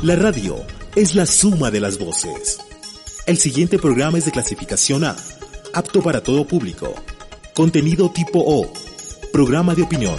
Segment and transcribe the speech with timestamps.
[0.00, 2.60] La radio es la suma de las voces.
[3.26, 5.16] El siguiente programa es de clasificación A,
[5.74, 6.94] apto para todo público.
[7.52, 8.72] Contenido tipo O,
[9.32, 10.14] programa de opinión.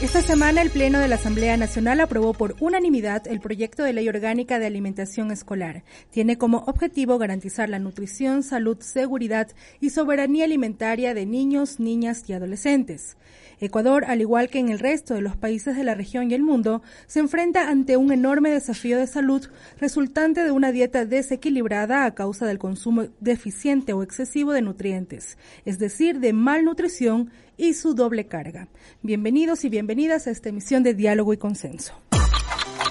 [0.00, 4.08] Esta semana el Pleno de la Asamblea Nacional aprobó por unanimidad el proyecto de ley
[4.08, 5.82] orgánica de alimentación escolar.
[6.12, 9.48] Tiene como objetivo garantizar la nutrición, salud, seguridad
[9.80, 13.16] y soberanía alimentaria de niños, niñas y adolescentes.
[13.60, 16.42] Ecuador, al igual que en el resto de los países de la región y el
[16.42, 19.46] mundo, se enfrenta ante un enorme desafío de salud
[19.78, 25.36] resultante de una dieta desequilibrada a causa del consumo deficiente o excesivo de nutrientes,
[25.66, 28.68] es decir, de malnutrición y su doble carga.
[29.02, 31.92] Bienvenidos y bienvenidas a esta emisión de Diálogo y Consenso.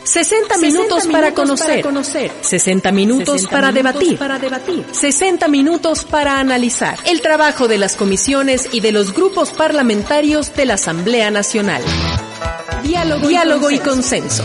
[0.10, 7.22] 60 minutos, para, conocer, 60 minutos, para, debatir, para debatir, 60 minutos para analizar el
[7.22, 11.84] trabajo de las comisiones y de los grupos parlamentarios de la Asamblea Nacional.
[12.82, 14.44] Diálogo, Y consenso.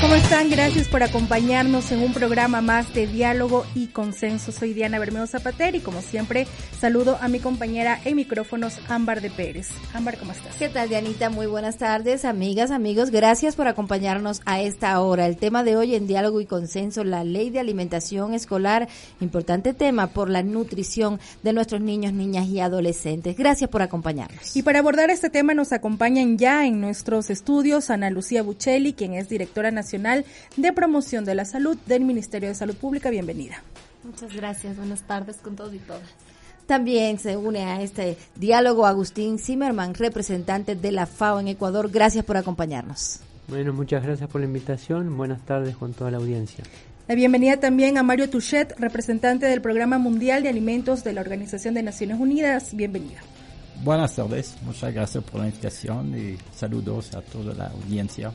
[0.00, 0.48] ¿Cómo están?
[0.48, 4.50] Gracias por acompañarnos en un programa más de diálogo y consenso.
[4.50, 6.46] Soy Diana Bermeo Zapater y como siempre
[6.80, 9.68] saludo a mi compañera en micrófonos Ámbar de Pérez.
[9.92, 10.56] Ámbar, ¿cómo estás?
[10.56, 11.28] ¿Qué tal, Dianita?
[11.28, 13.10] Muy buenas tardes, amigas, amigos.
[13.10, 15.26] Gracias por acompañarnos a esta hora.
[15.26, 18.88] El tema de hoy en diálogo y consenso, la ley de alimentación escolar,
[19.20, 23.36] importante tema por la nutrición de nuestros niños, niñas y adolescentes.
[23.36, 24.56] Gracias por acompañarnos.
[24.56, 29.12] Y para abordar este tema nos acompañan ya en nuestros estudios Ana Lucía Buccelli, quien
[29.12, 33.10] es directora nacional de Promoción de la Salud del Ministerio de Salud Pública.
[33.10, 33.62] Bienvenida.
[34.04, 34.76] Muchas gracias.
[34.76, 36.02] Buenas tardes con todos y todas.
[36.66, 41.90] También se une a este diálogo Agustín Zimmerman, representante de la FAO en Ecuador.
[41.90, 43.20] Gracias por acompañarnos.
[43.48, 45.16] Bueno, muchas gracias por la invitación.
[45.16, 46.62] Buenas tardes con toda la audiencia.
[47.08, 51.74] La bienvenida también a Mario Touchet, representante del Programa Mundial de Alimentos de la Organización
[51.74, 52.72] de Naciones Unidas.
[52.76, 53.18] Bienvenida.
[53.82, 58.30] Buenas tardes, muchas gracias por la invitación y saludos a toda la audiencia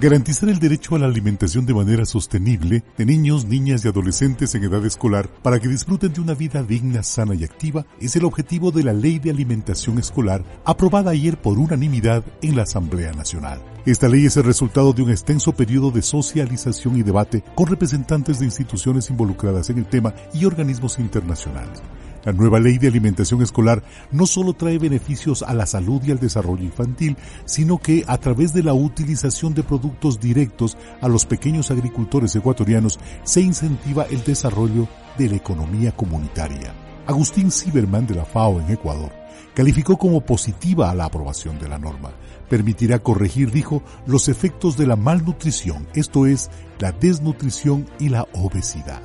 [0.00, 4.64] Garantizar el derecho a la alimentación de manera sostenible de niños, niñas y adolescentes en
[4.64, 8.70] edad escolar para que disfruten de una vida digna, sana y activa es el objetivo
[8.70, 13.60] de la Ley de Alimentación Escolar aprobada ayer por unanimidad en la Asamblea Nacional.
[13.84, 18.38] Esta ley es el resultado de un extenso periodo de socialización y debate con representantes
[18.38, 21.82] de instituciones involucradas en el tema y organismos internacionales.
[22.24, 23.82] La nueva ley de alimentación escolar
[24.12, 28.52] no solo trae beneficios a la salud y al desarrollo infantil, sino que a través
[28.52, 34.86] de la utilización de productos directos a los pequeños agricultores ecuatorianos se incentiva el desarrollo
[35.16, 36.74] de la economía comunitaria.
[37.06, 39.20] Agustín Sieberman de la FAO en Ecuador
[39.54, 42.10] calificó como positiva a la aprobación de la norma.
[42.48, 49.02] Permitirá corregir, dijo, los efectos de la malnutrición, esto es, la desnutrición y la obesidad.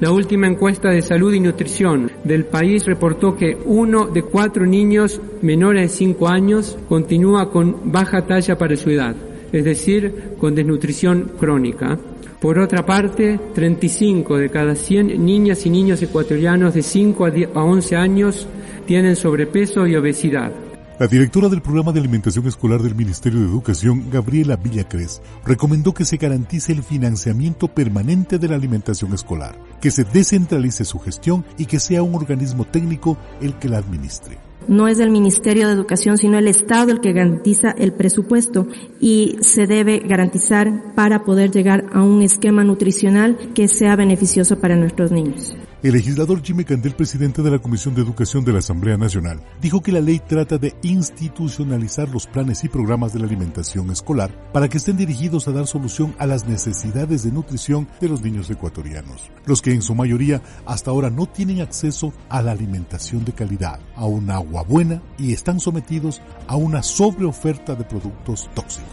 [0.00, 5.20] La última encuesta de salud y nutrición del país reportó que uno de cuatro niños
[5.40, 9.14] menores de 5 años continúa con baja talla para su edad,
[9.52, 11.96] es decir, con desnutrición crónica.
[12.40, 17.96] Por otra parte, 35 de cada 100 niñas y niños ecuatorianos de 5 a 11
[17.96, 18.46] años
[18.86, 20.52] tienen sobrepeso y obesidad.
[20.96, 26.04] La directora del programa de alimentación escolar del Ministerio de Educación, Gabriela Villacres, recomendó que
[26.04, 31.66] se garantice el financiamiento permanente de la alimentación escolar, que se descentralice su gestión y
[31.66, 34.38] que sea un organismo técnico el que la administre
[34.68, 38.66] no es el Ministerio de Educación, sino el Estado el que garantiza el presupuesto
[39.00, 44.76] y se debe garantizar para poder llegar a un esquema nutricional que sea beneficioso para
[44.76, 45.54] nuestros niños.
[45.84, 49.82] El legislador Jimmy Candel, presidente de la Comisión de Educación de la Asamblea Nacional, dijo
[49.82, 54.66] que la ley trata de institucionalizar los planes y programas de la alimentación escolar para
[54.66, 59.30] que estén dirigidos a dar solución a las necesidades de nutrición de los niños ecuatorianos,
[59.44, 63.78] los que en su mayoría hasta ahora no tienen acceso a la alimentación de calidad,
[63.94, 68.88] a un agua buena y están sometidos a una sobreoferta de productos tóxicos.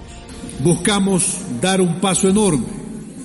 [0.64, 2.66] Buscamos dar un paso enorme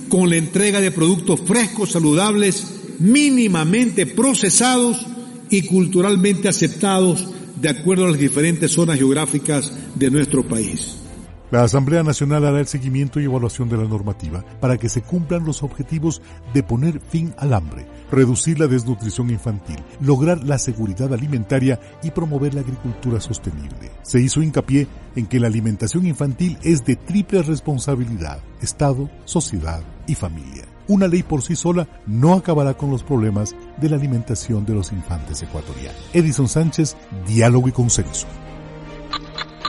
[0.09, 2.65] con la entrega de productos frescos, saludables,
[2.99, 5.05] mínimamente procesados
[5.49, 7.27] y culturalmente aceptados
[7.59, 10.97] de acuerdo a las diferentes zonas geográficas de nuestro país.
[11.49, 15.45] La Asamblea Nacional hará el seguimiento y evaluación de la normativa para que se cumplan
[15.45, 16.21] los objetivos
[16.53, 22.53] de poner fin al hambre, reducir la desnutrición infantil, lograr la seguridad alimentaria y promover
[22.53, 23.91] la agricultura sostenible.
[24.01, 30.15] Se hizo hincapié en que la alimentación infantil es de triple responsabilidad, Estado, sociedad y
[30.15, 34.73] familia una ley por sí sola no acabará con los problemas de la alimentación de
[34.73, 35.99] los infantes ecuatorianos.
[36.13, 36.95] Edison Sánchez,
[37.27, 38.25] Diálogo y Consenso.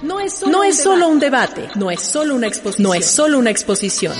[0.02, 2.88] No es solo, un, debate, no es solo una exposición.
[2.88, 4.14] No es solo una exposición.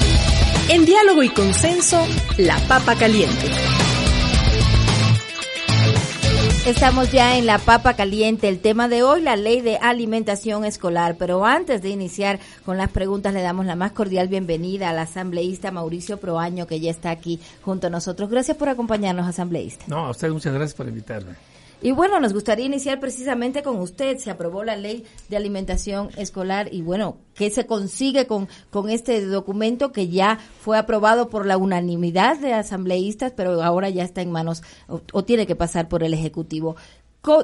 [0.68, 2.04] En Diálogo y Consenso,
[2.36, 3.46] la papa caliente.
[6.66, 8.48] Estamos ya en la papa caliente.
[8.48, 11.16] El tema de hoy, la ley de alimentación escolar.
[11.16, 15.70] Pero antes de iniciar con las preguntas, le damos la más cordial bienvenida al asambleísta
[15.70, 18.28] Mauricio Proaño, que ya está aquí junto a nosotros.
[18.28, 19.84] Gracias por acompañarnos, asambleísta.
[19.86, 21.36] No, a usted muchas gracias por invitarme.
[21.80, 24.18] Y bueno, nos gustaría iniciar precisamente con usted.
[24.18, 29.24] Se aprobó la ley de alimentación escolar y bueno, ¿qué se consigue con, con este
[29.24, 34.32] documento que ya fue aprobado por la unanimidad de asambleístas, pero ahora ya está en
[34.32, 36.76] manos o, tiene que pasar por el Ejecutivo?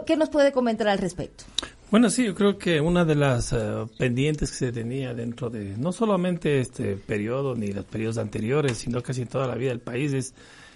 [0.07, 1.45] ¿Qué nos puede comentar al respecto?
[1.91, 5.77] Bueno, sí, yo creo que una de las eh, pendientes que se tenía dentro de
[5.77, 10.13] no solamente este periodo ni los periodos anteriores, sino casi toda la vida del país
[10.13, 10.35] es,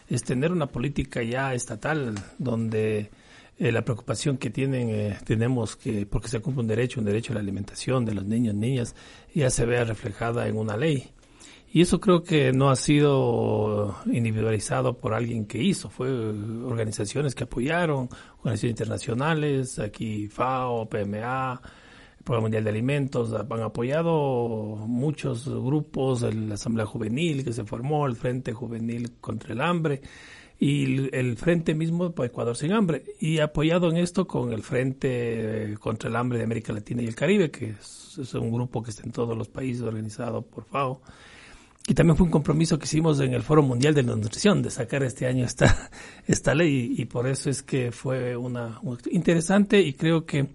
[0.08, 3.10] es tener una política ya estatal donde
[3.58, 7.32] eh, la preocupación que tienen eh, tenemos que porque se cumple un derecho, un derecho
[7.32, 8.94] a la alimentación de los niños, niñas,
[9.34, 11.10] ya se vea reflejada en una ley.
[11.70, 17.44] Y eso creo que no ha sido individualizado por alguien que hizo, fue organizaciones que
[17.44, 18.08] apoyaron,
[18.38, 21.60] organizaciones internacionales, aquí FAO, PMA,
[22.25, 28.16] Programa Mundial de Alimentos, han apoyado muchos grupos, la Asamblea Juvenil que se formó, el
[28.16, 30.00] Frente Juvenil contra el Hambre,
[30.60, 33.05] y el, Frente mismo por Ecuador sin hambre.
[33.20, 37.14] Y apoyado en esto con el Frente contra el hambre de América Latina y el
[37.14, 41.00] Caribe que es, un grupo que está en todos los países organizado por FAO
[41.87, 44.70] y también fue un compromiso que hicimos en el Foro Mundial de la Nutrición de
[44.70, 45.90] sacar este año esta
[46.26, 46.94] esta ley.
[46.99, 50.49] Y, por eso es que fue una, una interesante y creo que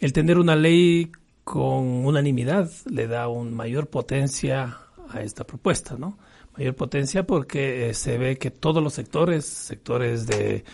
[0.00, 1.10] el tener una ley
[1.42, 6.18] con unanimidad le da un mayor potencia a esta propuesta, ¿no?
[6.56, 10.64] Mayor potencia porque eh, se ve que todos los sectores, sectores de,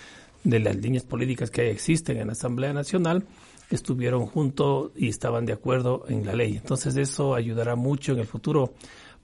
[0.45, 3.25] las líneas políticas que existen en la Asamblea Nacional,
[3.71, 6.57] estuvieron juntos y estaban de acuerdo en la ley.
[6.57, 8.75] Entonces eso ayudará mucho en el futuro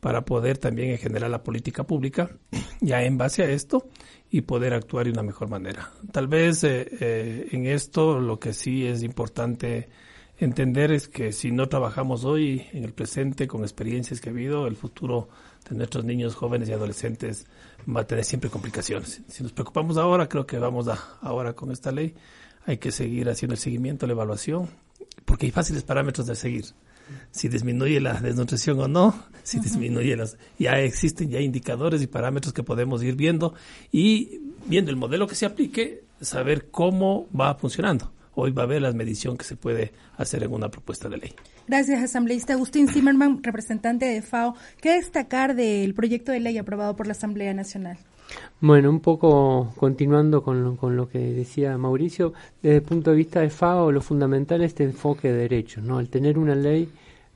[0.00, 2.30] para poder también generar la política pública
[2.80, 3.88] ya en base a esto
[4.30, 5.90] y poder actuar de una mejor manera.
[6.12, 9.88] Tal vez eh, eh, en esto lo que sí es importante
[10.38, 14.66] entender es que si no trabajamos hoy en el presente con experiencias que ha habido,
[14.66, 15.28] el futuro
[15.68, 17.46] de nuestros niños, jóvenes y adolescentes
[17.88, 19.22] va a tener siempre complicaciones.
[19.28, 22.14] Si nos preocupamos ahora, creo que vamos a, ahora con esta ley,
[22.66, 24.68] hay que seguir haciendo el seguimiento, la evaluación,
[25.24, 26.66] porque hay fáciles parámetros de seguir.
[27.30, 30.38] Si disminuye la desnutrición o no, si disminuye las...
[30.58, 33.54] Ya existen ya indicadores y parámetros que podemos ir viendo
[33.92, 38.82] y viendo el modelo que se aplique, saber cómo va funcionando hoy va a ver
[38.82, 41.34] la medición que se puede hacer en una propuesta de ley.
[41.66, 44.54] Gracias, asambleísta Agustín Zimmerman, representante de FAO.
[44.82, 47.96] ¿Qué destacar del proyecto de ley aprobado por la Asamblea Nacional?
[48.60, 53.16] Bueno, un poco continuando con lo, con lo que decía Mauricio, desde el punto de
[53.16, 55.82] vista de FAO, lo fundamental es este enfoque de derechos.
[55.82, 56.00] ¿no?
[56.00, 56.88] El tener una ley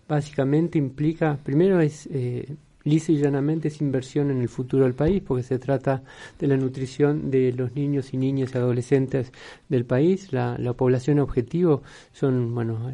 [0.07, 2.55] básicamente implica, primero es eh,
[2.89, 6.03] lisa y llanamente es inversión en el futuro del país, porque se trata
[6.39, 9.33] de la nutrición de los niños y niñas y adolescentes
[9.69, 10.33] del país.
[10.33, 12.93] La, población objetivo son, bueno,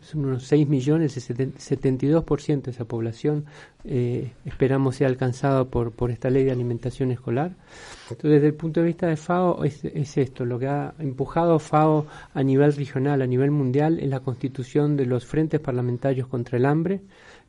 [0.00, 3.46] son unos 6 millones, y 72% de esa población
[3.88, 7.52] eh, esperamos sea alcanzado por, por esta ley de alimentación escolar.
[8.10, 11.58] Entonces, desde el punto de vista de FAO, es, es, esto, lo que ha empujado
[11.58, 16.58] FAO a nivel regional, a nivel mundial, es la constitución de los frentes parlamentarios contra
[16.58, 17.00] el hambre,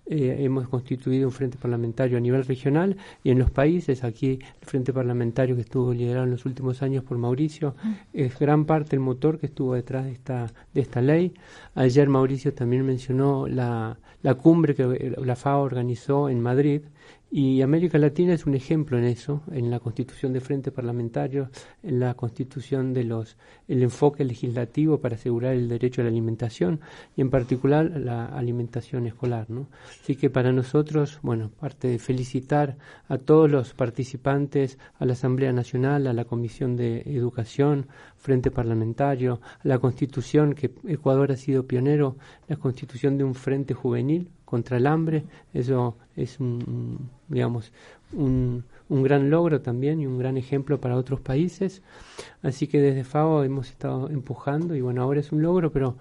[0.10, 4.68] eh, hemos constituido un frente parlamentario a nivel regional y en los países, aquí el
[4.68, 7.94] frente parlamentario que estuvo liderado en los últimos años por Mauricio, mm.
[8.14, 11.34] es gran parte el motor que estuvo detrás de esta, de esta ley.
[11.76, 16.82] Ayer Mauricio también mencionó la, la cumbre que la FAO organizó en Madrid,
[17.30, 21.50] y América Latina es un ejemplo en eso, en la constitución de frente parlamentario,
[21.84, 23.36] en la constitución de los,
[23.68, 26.80] el enfoque legislativo para asegurar el derecho a la alimentación
[27.18, 29.50] y en particular la alimentación escolar.
[29.50, 29.68] ¿no?
[30.02, 32.78] Así que para nosotros, bueno, parte de felicitar
[33.10, 39.40] a todos los participantes, a la Asamblea Nacional, a la Comisión de Educación, Frente Parlamentario,
[39.64, 44.88] la constitución que Ecuador ha sido pionero, la constitución de un frente juvenil contra el
[44.88, 47.72] hambre, eso es un, digamos,
[48.14, 51.82] un, un, gran logro también y un gran ejemplo para otros países.
[52.42, 55.96] Así que desde FAO hemos estado empujando y bueno, ahora es un logro, pero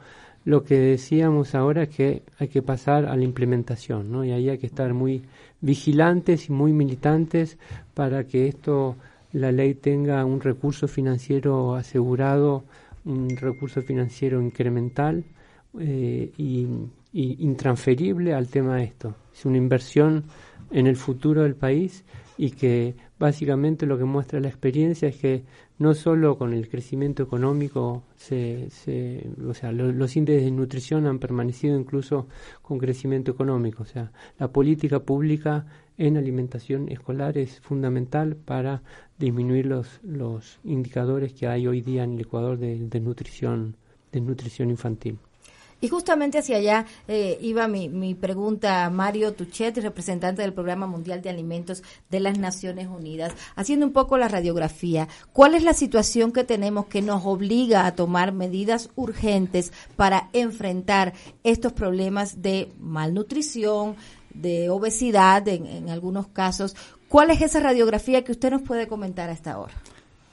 [0.46, 4.24] lo que decíamos ahora es que hay que pasar a la implementación, ¿no?
[4.24, 5.24] Y ahí hay que estar muy
[5.60, 7.58] vigilantes y muy militantes
[7.94, 8.94] para que esto,
[9.36, 12.64] la ley tenga un recurso financiero asegurado,
[13.04, 15.24] un recurso financiero incremental
[15.78, 16.66] eh, y
[17.12, 19.14] intransferible al tema de esto.
[19.34, 20.24] Es una inversión
[20.70, 22.02] en el futuro del país
[22.38, 25.44] y que básicamente lo que muestra la experiencia es que
[25.78, 31.18] no solo con el crecimiento económico, se, se, o sea, los índices de nutrición han
[31.18, 32.26] permanecido incluso
[32.62, 33.82] con crecimiento económico.
[33.82, 35.66] O sea, la política pública
[35.98, 38.82] en alimentación escolar es fundamental para
[39.18, 43.76] disminuir los, los indicadores que hay hoy día en el Ecuador de, de nutrición,
[44.12, 45.18] de nutrición infantil.
[45.78, 51.20] Y justamente hacia allá eh, iba mi, mi pregunta, Mario Tuchet, representante del Programa Mundial
[51.20, 55.06] de Alimentos de las Naciones Unidas, haciendo un poco la radiografía.
[55.34, 61.12] ¿Cuál es la situación que tenemos que nos obliga a tomar medidas urgentes para enfrentar
[61.44, 63.96] estos problemas de malnutrición,
[64.40, 66.74] de obesidad en, en algunos casos?
[67.08, 69.74] ¿Cuál es esa radiografía que usted nos puede comentar hasta ahora?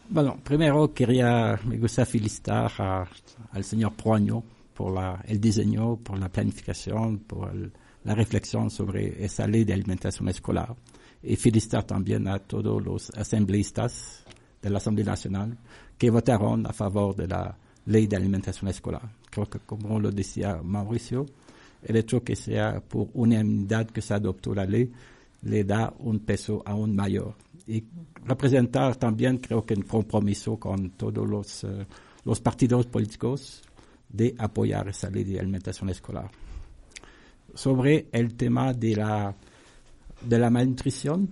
[0.09, 2.71] Bueno, primero quería, me felicitar
[3.51, 4.43] al señor Proaño
[4.73, 7.53] por la, el diseño, por la planificación, por
[8.03, 10.75] la reflexión sobre esa ley de alimentación escolar.
[11.21, 14.25] Y felicitar también a todos los asambleístas
[14.61, 15.57] de la Asamblea Nacional
[15.97, 19.09] que votaron a favor de la ley de alimentación escolar.
[19.29, 21.25] Creo que, como lo decía Mauricio,
[21.85, 24.91] el hecho que sea por unanimidad que se adoptó la ley
[25.43, 27.35] le da un peso aún mayor.
[27.67, 27.83] Y
[28.25, 31.85] representar también, creo que un compromiso con todos los, eh,
[32.25, 33.61] los partidos políticos
[34.09, 36.29] de apoyar esa ley de alimentación escolar.
[37.53, 39.35] Sobre el tema de la,
[40.21, 41.29] de la malnutrición,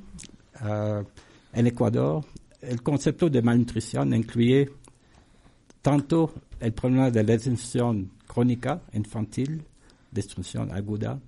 [0.62, 1.04] uh,
[1.54, 2.24] en Ecuador,
[2.62, 4.70] el concepto de malnutrición incluye
[5.82, 9.64] tanto el problema de la destrucción crónica infantil,
[10.12, 11.20] destrucción aguda,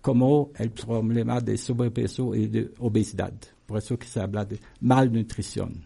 [0.00, 3.32] como el problema de sobrepeso y de obesidad.
[3.66, 5.84] Por eso que se habla de malnutrición.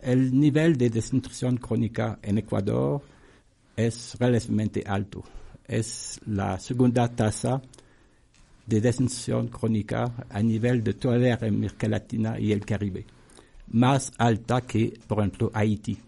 [0.00, 3.02] El nivel de desnutrición crónica en Ecuador
[3.76, 5.22] es relativamente alto.
[5.66, 7.62] Es la segunda tasa
[8.66, 13.04] de desnutrición crónica a nivel de toda la América Latina y el Caribe,
[13.68, 15.98] más alta que, por ejemplo, Haití.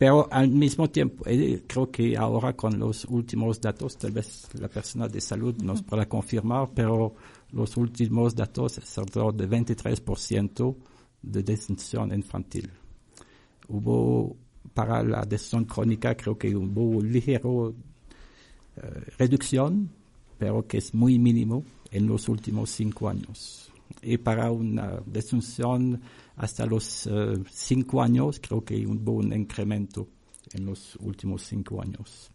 [0.00, 4.68] Pero al mismo tiempo, eh, creo que ahora con los últimos datos, tal vez la
[4.68, 7.14] persona de salud nos podrá confirmar, pero
[7.52, 10.76] los últimos datos es alrededor de 23%
[11.22, 12.70] de desnutrición infantil
[13.70, 14.36] hubo
[14.74, 17.48] para la destrucción crónica, creo que hubo una ligera
[18.76, 19.90] eh, reducción,
[20.38, 23.69] pero que es muy mínimo en los últimos cinco años.
[24.02, 26.00] Y para una destrucción
[26.36, 30.08] hasta los eh, cinco años, creo que hubo un incremento
[30.52, 32.30] en los últimos cinco años.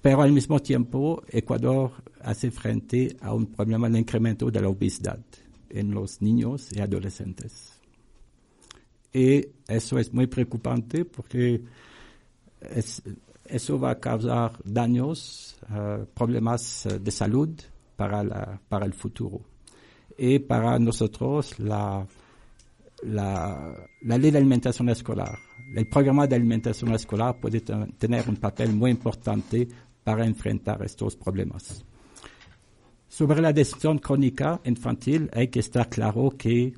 [0.00, 5.20] Pero al mismo tiempo, Ecuador hace frente a un problema de incremento de la obesidad
[5.70, 7.72] en los niños y adolescentes.
[9.12, 11.62] Y eso es muy preocupante porque
[13.44, 17.50] eso va a causar daños, eh, problemas eh, de salud
[17.96, 19.40] para, la, para el futuro.
[20.18, 22.06] Y para nosotros, la,
[23.02, 25.38] la, la ley de alimentación escolar,
[25.74, 29.66] el programa de alimentación escolar puede tener un papel muy importante
[30.04, 31.84] para enfrentar estos problemas.
[33.08, 36.72] Sobre la desnutrición crónica infantil, hay que estar claro que eh,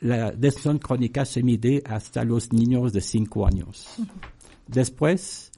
[0.00, 3.86] la desnutrición crónica se mide hasta los niños de 5 años.
[4.66, 5.52] Después,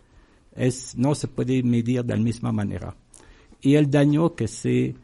[0.55, 2.97] es, no se puede medir de la misma manera.
[3.61, 4.95] Y el daño que se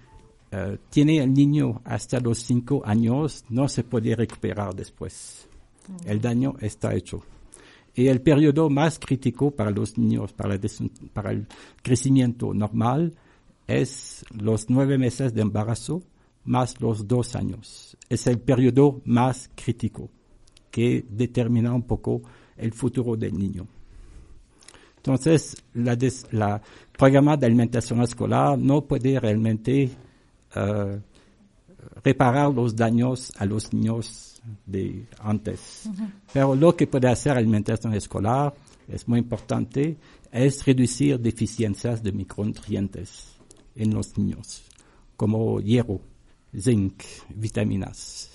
[0.53, 5.47] eh, tiene el niño hasta los 5 años no se puede recuperar después.
[6.05, 7.23] El daño está hecho.
[7.95, 11.47] Y el periodo más crítico para los niños, para, el
[11.83, 13.15] crecimiento normal,
[13.67, 16.03] es los nueve meses de embarazo
[16.45, 17.97] más los dos años.
[18.09, 20.09] Es el periodo más crítico
[20.71, 22.23] que determina un poco
[22.57, 23.67] el futuro del niño.
[24.97, 25.97] Entonces, la,
[26.31, 26.63] la
[26.97, 29.91] programa de alimentación escolar no puede realmente
[30.57, 31.01] uh,
[32.03, 35.89] reparar los daños a los niños de antes.
[36.33, 38.55] Pero lo que puede hacer la alimentación escolar
[38.89, 39.97] es muy importante,
[40.33, 43.37] es reducir deficiencias de micronutrientes
[43.75, 44.63] en los niños,
[45.17, 46.01] como hierro,
[46.57, 47.03] zinc,
[47.35, 48.31] vitaminas.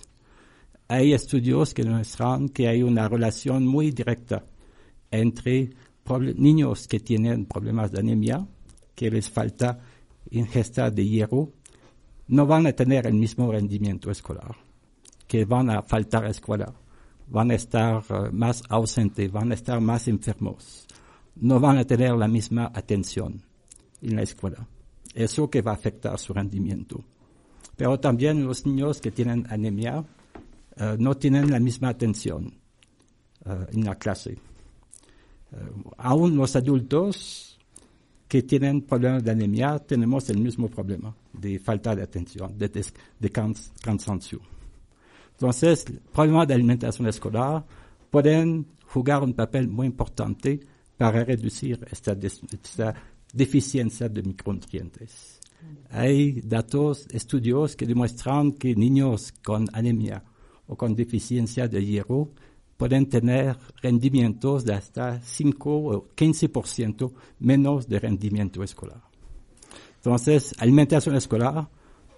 [0.87, 4.45] Hay estudios que demuestran que hay una relación muy directa
[5.09, 5.71] entre
[6.35, 8.47] niños que tienen problemas de anemia,
[8.93, 9.79] que les falta
[10.29, 11.51] ingesta de hierro,
[12.27, 14.55] no van a tener el mismo rendimiento escolar,
[15.27, 16.73] que van a faltar a escuela,
[17.27, 20.87] van a estar eh, más ausentes, van a estar más enfermos,
[21.35, 23.41] no van a tener la misma atención
[24.01, 24.67] en la escuela.
[25.13, 27.03] Eso que va a afectar su rendimiento.
[27.77, 30.03] Pero también los niños que tienen anemia
[30.77, 32.53] eh, no tienen la misma atención
[33.45, 34.37] eh, en la clase.
[35.97, 37.57] aún los adultos
[38.27, 42.69] que tienen problemas de anemia tenemos el mismo problema de falta de atención, de,
[43.19, 44.41] de cansancio.
[45.31, 47.65] Entonces, problemas de alimentación escolar
[48.09, 50.59] pueden jugar un papel muy importante
[50.97, 52.15] para reducir esta,
[53.33, 55.41] deficiencia de micronutrientes.
[55.89, 60.23] Hay datos, estudios que demuestran que niños con anemia
[60.67, 62.31] o con deficiencia de hierro
[62.77, 69.01] pueden tener rendimientos de hasta 5 o 15% menos de rendimiento escolar.
[70.05, 71.67] Entonces, alimentación escolar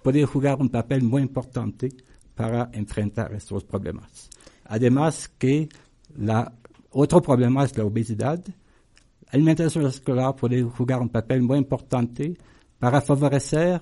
[0.02, 1.88] puede jugar un papel muy importante
[2.34, 4.28] para enfrentar estos problemas.
[4.66, 5.70] Además que
[6.14, 6.52] la,
[6.90, 8.44] otro problema es la obesidad.
[9.30, 12.36] Alimentación escolar puede jugar un papel muy importante
[12.78, 13.80] para favorecer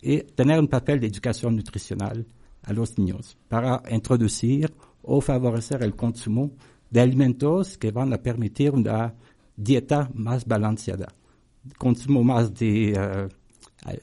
[0.00, 2.24] y tener un papel de educación nutricional
[2.62, 6.52] a los niños, para introducir o favorecer el consumo
[6.88, 9.16] de alimentos que van a permitir una
[9.56, 11.12] dieta más balanceada.
[11.76, 13.28] Consumo más de, eh,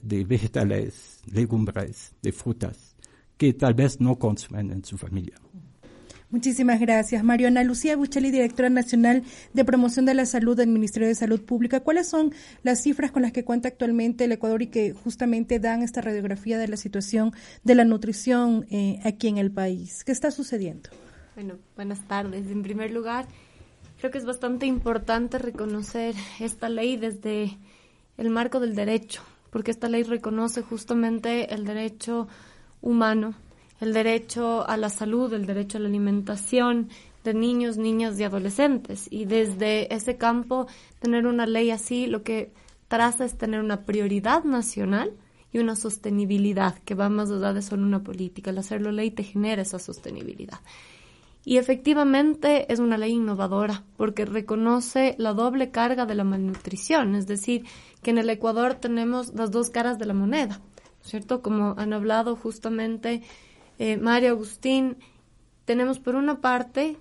[0.01, 2.95] de vegetales, legumbres, de frutas,
[3.37, 5.35] que tal vez no consumen en su familia.
[6.31, 7.23] Muchísimas gracias.
[7.23, 11.81] Mariana Lucía Bucheli, directora nacional de promoción de la salud del Ministerio de Salud Pública.
[11.81, 12.33] ¿Cuáles son
[12.63, 16.57] las cifras con las que cuenta actualmente el Ecuador y que justamente dan esta radiografía
[16.57, 17.31] de la situación
[17.63, 20.03] de la nutrición eh, aquí en el país?
[20.03, 20.89] ¿Qué está sucediendo?
[21.35, 22.49] Bueno, buenas tardes.
[22.49, 23.27] En primer lugar,
[23.99, 27.57] creo que es bastante importante reconocer esta ley desde
[28.17, 29.21] el marco del derecho,
[29.55, 32.27] porque esta ley reconoce justamente el derecho
[32.81, 33.35] humano
[33.79, 36.89] el derecho a la salud, el derecho a la alimentación
[37.23, 39.07] de niños, niñas y adolescentes.
[39.09, 40.67] Y desde ese campo,
[40.99, 42.51] tener una ley así lo que
[42.89, 45.13] traza es tener una prioridad nacional
[45.53, 48.49] y una sostenibilidad que va más allá de solo una política.
[48.49, 50.59] El hacerlo ley te genera esa sostenibilidad.
[51.47, 57.27] Y efectivamente es una ley innovadora porque reconoce la doble carga de la malnutrición, es
[57.27, 57.65] decir,
[58.01, 60.59] que en el Ecuador tenemos las dos caras de la moneda,
[61.03, 61.43] ¿cierto?
[61.43, 63.21] Como han hablado justamente
[63.77, 64.97] eh, Mario Agustín,
[65.65, 66.97] tenemos por una parte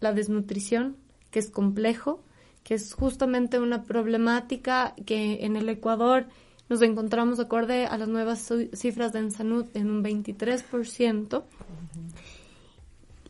[0.00, 0.96] la desnutrición,
[1.30, 2.22] que es complejo,
[2.64, 6.26] que es justamente una problemática que en el Ecuador
[6.68, 11.44] nos encontramos acorde a las nuevas cifras de Ensanud en un 23%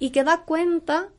[0.01, 1.11] y que da cuenta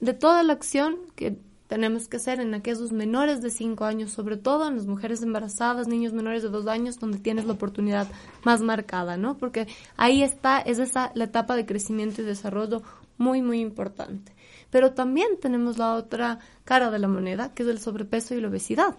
[0.00, 4.36] de toda la acción que tenemos que hacer en aquellos menores de 5 años, sobre
[4.36, 8.06] todo en las mujeres embarazadas, niños menores de 2 años, donde tienes la oportunidad
[8.44, 9.38] más marcada, ¿no?
[9.38, 12.82] Porque ahí está, es esa la etapa de crecimiento y desarrollo
[13.16, 14.34] muy, muy importante.
[14.70, 18.48] Pero también tenemos la otra cara de la moneda, que es el sobrepeso y la
[18.48, 18.98] obesidad.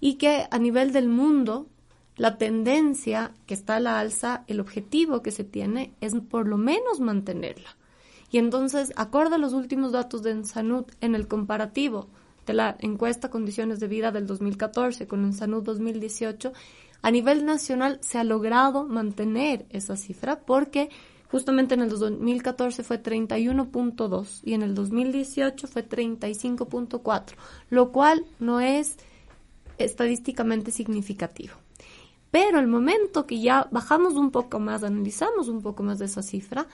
[0.00, 1.68] Y que a nivel del mundo,
[2.16, 6.56] la tendencia que está a la alza, el objetivo que se tiene es por lo
[6.56, 7.76] menos mantenerla.
[8.32, 12.08] Y entonces, acorde a los últimos datos de Ensanud en el comparativo
[12.46, 16.52] de la encuesta Condiciones de Vida del 2014 con Ensanud 2018,
[17.02, 20.88] a nivel nacional se ha logrado mantener esa cifra porque
[21.30, 27.34] justamente en el 2014 fue 31.2 y en el 2018 fue 35.4,
[27.68, 28.96] lo cual no es
[29.76, 31.54] estadísticamente significativo.
[32.30, 36.22] Pero el momento que ya bajamos un poco más, analizamos un poco más de esa
[36.22, 36.66] cifra,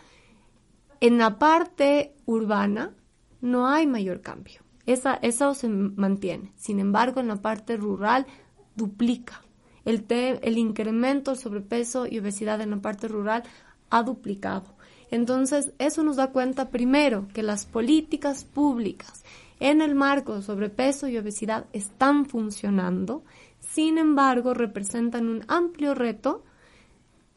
[1.00, 2.94] en la parte urbana
[3.40, 4.60] no hay mayor cambio.
[4.86, 6.52] Esa, eso se mantiene.
[6.56, 8.26] Sin embargo, en la parte rural
[8.74, 9.42] duplica.
[9.84, 13.42] El, el incremento, el sobrepeso y obesidad en la parte rural
[13.90, 14.76] ha duplicado.
[15.10, 19.24] Entonces, eso nos da cuenta primero que las políticas públicas
[19.60, 23.24] en el marco de sobrepeso y obesidad están funcionando,
[23.60, 26.44] sin embargo, representan un amplio reto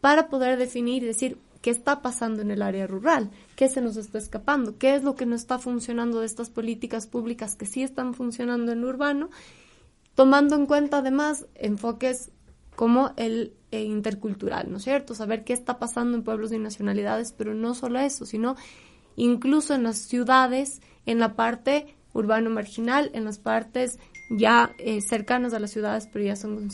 [0.02, 3.98] para poder definir y decir qué está pasando en el área rural, qué se nos
[3.98, 7.84] está escapando, qué es lo que no está funcionando de estas políticas públicas que sí
[7.84, 9.30] están funcionando en lo urbano,
[10.16, 12.32] tomando en cuenta además enfoques
[12.76, 15.14] como el eh, intercultural, ¿no es cierto?
[15.14, 18.56] Saber qué está pasando en pueblos y nacionalidades, pero no solo eso, sino
[19.16, 25.54] incluso en las ciudades, en la parte urbano marginal, en las partes ya eh, cercanas
[25.54, 26.70] a las ciudades, pero ya son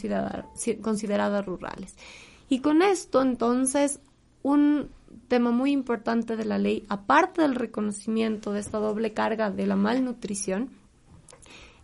[0.82, 1.96] consideradas rurales.
[2.50, 4.00] Y con esto, entonces,
[4.48, 4.90] un
[5.28, 9.76] tema muy importante de la ley, aparte del reconocimiento de esta doble carga de la
[9.76, 10.70] malnutrición,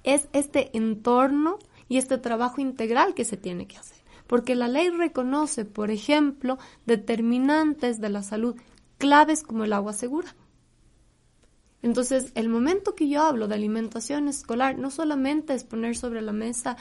[0.04, 3.98] es este entorno y este trabajo integral que se tiene que hacer.
[4.28, 8.56] Porque la ley reconoce, por ejemplo, determinantes de la salud
[8.98, 10.34] claves como el agua segura.
[11.82, 16.32] Entonces, el momento que yo hablo de alimentación escolar, no solamente es poner sobre la
[16.32, 16.78] mesa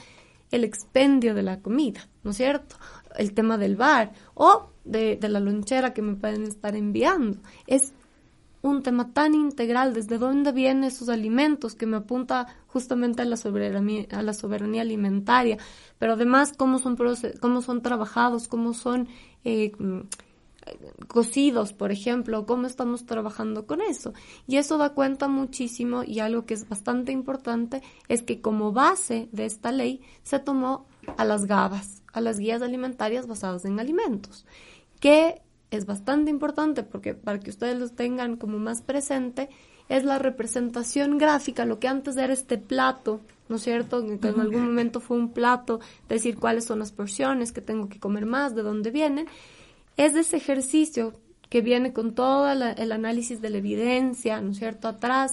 [0.52, 2.76] el expendio de la comida, ¿no es cierto?
[3.16, 7.38] El tema del bar o de, la lonchera que me pueden estar enviando.
[7.66, 7.92] Es
[8.62, 13.36] un tema tan integral, desde dónde vienen esos alimentos, que me apunta justamente a la
[13.36, 15.58] soberanía, a la soberanía alimentaria,
[15.98, 16.96] pero además cómo son,
[17.40, 19.08] cómo son trabajados, cómo son
[19.44, 19.72] eh,
[21.08, 24.12] cocidos, por ejemplo, cómo estamos trabajando con eso.
[24.46, 29.28] Y eso da cuenta muchísimo y algo que es bastante importante es que como base
[29.32, 34.46] de esta ley se tomó a las GABAS, a las guías alimentarias basadas en alimentos,
[35.02, 39.48] que es bastante importante porque para que ustedes los tengan como más presente,
[39.88, 44.06] es la representación gráfica, lo que antes era este plato, ¿no es cierto?
[44.20, 47.98] Que en algún momento fue un plato, decir cuáles son las porciones que tengo que
[47.98, 49.26] comer más, de dónde vienen,
[49.96, 51.14] es ese ejercicio
[51.50, 55.32] que viene con todo el análisis de la evidencia, ¿no es cierto?, atrás,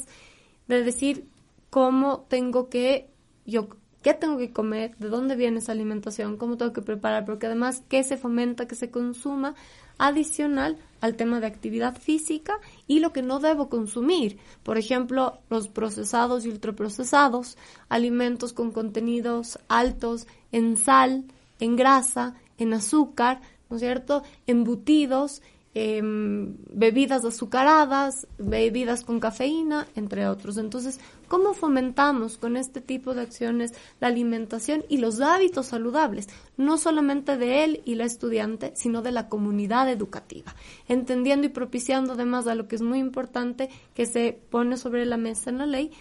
[0.67, 1.27] de decir
[1.69, 3.08] cómo tengo que,
[3.45, 3.69] yo,
[4.01, 7.83] qué tengo que comer, de dónde viene esa alimentación, cómo tengo que preparar, porque además
[7.89, 9.55] qué se fomenta, que se consuma,
[9.97, 12.57] adicional al tema de actividad física
[12.88, 14.39] y lo que no debo consumir.
[14.63, 17.57] Por ejemplo, los procesados y ultraprocesados,
[17.89, 21.25] alimentos con contenidos altos en sal,
[21.59, 24.23] en grasa, en azúcar, ¿no es cierto?
[24.47, 25.41] Embutidos,
[25.75, 30.58] em, bebidas azucaradas, bebidas con cafeína, entre otros.
[30.58, 36.27] Entonces, ¿cómo fomentamos con este tipo de acciones la alimentación y los hábitos saludables?
[36.58, 40.55] No solamente de él y la estudiante, sino de la comunidad educativa.
[40.88, 45.17] Entendiendo y propiciando además a lo que es muy importante que se pone sobre la
[45.17, 45.91] mesa en la ley,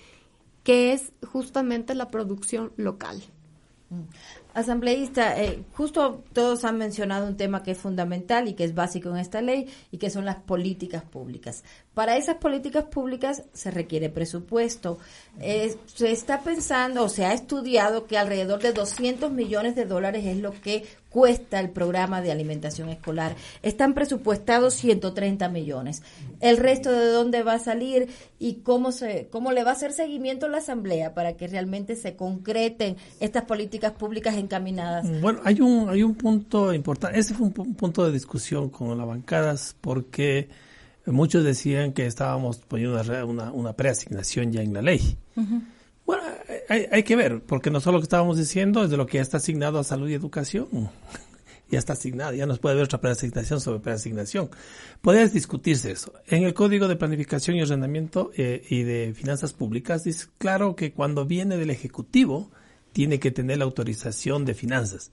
[0.65, 3.23] que es justamente la producción local.
[4.59, 9.09] Asambleísta, eh, justo todos han mencionado un tema que es fundamental y que es básico
[9.09, 11.63] en esta ley y que son las políticas públicas.
[11.99, 14.99] Para esas políticas públicas se requiere presupuesto.
[15.41, 20.37] Se está pensando o se ha estudiado que alrededor de 200 millones de dólares es
[20.37, 23.35] lo que cuesta el programa de alimentación escolar.
[23.65, 26.05] Están presupuestados 130 millones.
[26.39, 28.09] El resto de dónde va a salir
[28.39, 31.97] y cómo se cómo le va a hacer seguimiento a la asamblea para que realmente
[31.97, 35.21] se concreten estas políticas públicas encaminadas.
[35.21, 37.19] Bueno, hay un hay un punto importante.
[37.19, 40.49] Ese fue un, punto de discusión con las bancadas porque
[41.11, 45.19] muchos decían que estábamos poniendo una, una, preasignación ya en la ley.
[46.07, 46.23] Bueno,
[46.69, 49.19] hay, hay, que ver, porque no solo lo que estábamos diciendo es de lo que
[49.19, 50.69] ya está asignado a salud y educación.
[51.71, 54.51] ya está asignado, ya no puede haber otra preasignación sobre preasignación.
[55.03, 56.13] Podría discutirse eso.
[56.27, 60.93] En el Código de Planificación y Ordenamiento eh, y de Finanzas Públicas dice claro que
[60.93, 62.51] cuando viene del Ejecutivo
[62.93, 65.13] tiene que tener la autorización de finanzas.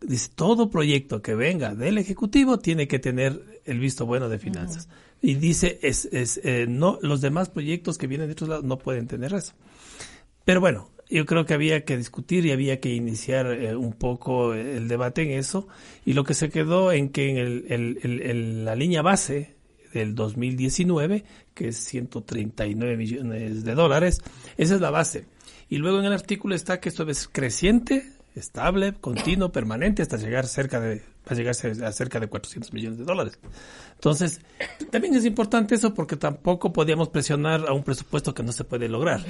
[0.00, 4.88] Dice, todo proyecto que venga del Ejecutivo tiene que tener el visto bueno de finanzas.
[5.22, 8.78] Y dice, es, es, eh, no, los demás proyectos que vienen de otros lados no
[8.78, 9.54] pueden tener eso.
[10.44, 14.54] Pero bueno, yo creo que había que discutir y había que iniciar eh, un poco
[14.54, 15.68] el debate en eso.
[16.04, 19.56] Y lo que se quedó en que en el, la línea base
[19.92, 21.24] del 2019,
[21.54, 24.20] que es 139 millones de dólares,
[24.56, 25.26] esa es la base.
[25.68, 30.46] Y luego en el artículo está que esto es creciente, estable, continuo, permanente, hasta llegar
[30.46, 33.38] cerca de va a llegarse a cerca de 400 millones de dólares.
[33.94, 34.40] Entonces,
[34.90, 38.88] también es importante eso porque tampoco podíamos presionar a un presupuesto que no se puede
[38.88, 39.24] lograr.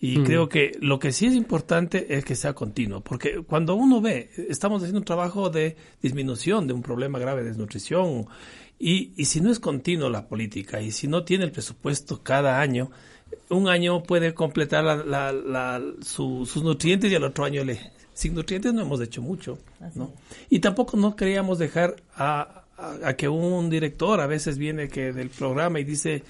[0.00, 0.24] Y Mm.
[0.24, 4.30] creo que lo que sí es importante es que sea continuo, porque cuando uno ve,
[4.48, 8.26] estamos haciendo un trabajo de disminución de un problema grave de desnutrición,
[8.78, 12.60] y, y si no es continuo la política, y si no tiene el presupuesto cada
[12.60, 12.90] año,
[13.50, 17.78] un año puede completar la, la- la- su- sus nutrientes y al otro año le...
[18.20, 19.58] Sin nutrientes no hemos hecho mucho,
[19.94, 20.12] ¿no?
[20.50, 25.12] Y tampoco no queríamos dejar a, a- a que un director a veces viene que
[25.14, 26.22] del programa y dice,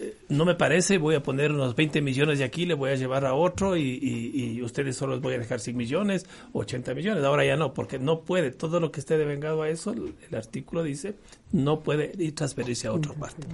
[0.00, 2.94] eh, no me parece, voy a poner unos 20 millones de aquí, le voy a
[2.94, 6.94] llevar a otro y, y, y ustedes solo les voy a dejar 100 millones, 80
[6.94, 7.24] millones.
[7.24, 10.34] Ahora ya no, porque no puede, todo lo que esté devengado a eso, el, el
[10.36, 11.16] artículo dice,
[11.50, 13.44] no puede ir transferirse a otra parte.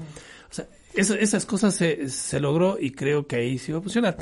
[0.50, 3.82] O sea, eso- esas cosas se, se logró y creo que ahí sí va a
[3.82, 4.16] funcionar.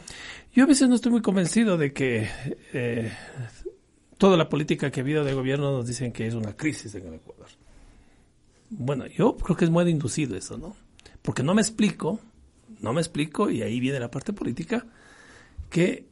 [0.55, 2.29] Yo a veces no estoy muy convencido de que
[2.73, 3.13] eh,
[4.17, 7.07] toda la política que ha habido de gobierno nos dicen que es una crisis en
[7.07, 7.47] el Ecuador.
[8.71, 10.77] Bueno, yo creo que es muy inducido eso, ¿no?
[11.23, 12.21] Porque no me explico,
[12.81, 14.87] no me explico, y ahí viene la parte política,
[15.71, 16.07] que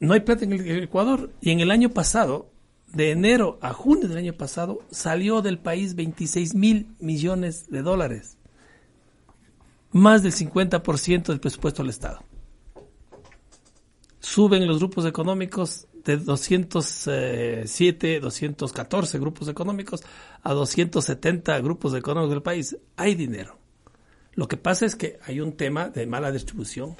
[0.00, 1.32] no hay plata en el Ecuador.
[1.40, 2.50] Y en el año pasado,
[2.92, 8.36] de enero a junio del año pasado, salió del país 26 mil millones de dólares.
[9.90, 12.27] Más del 50% del presupuesto del Estado.
[14.28, 20.04] Suben los grupos económicos de 207, 214 grupos económicos
[20.42, 22.76] a 270 grupos económicos del país.
[22.96, 23.56] Hay dinero.
[24.34, 26.94] Lo que pasa es que hay un tema de mala distribución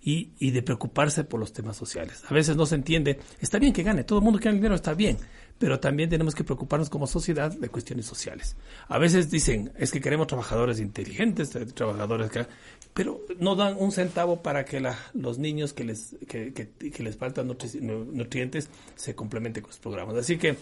[0.00, 2.22] y, y de preocuparse por los temas sociales.
[2.26, 4.74] A veces no se entiende, está bien que gane, todo el mundo que gane dinero
[4.74, 5.18] está bien,
[5.58, 8.56] pero también tenemos que preocuparnos como sociedad de cuestiones sociales.
[8.88, 12.46] A veces dicen, es que queremos trabajadores inteligentes, tra- trabajadores que...
[12.94, 17.16] Pero no dan un centavo para que la- los niños que les, que, que- les
[17.16, 20.16] faltan nutri- nu- nutrientes se complementen con los programas.
[20.16, 20.56] Así que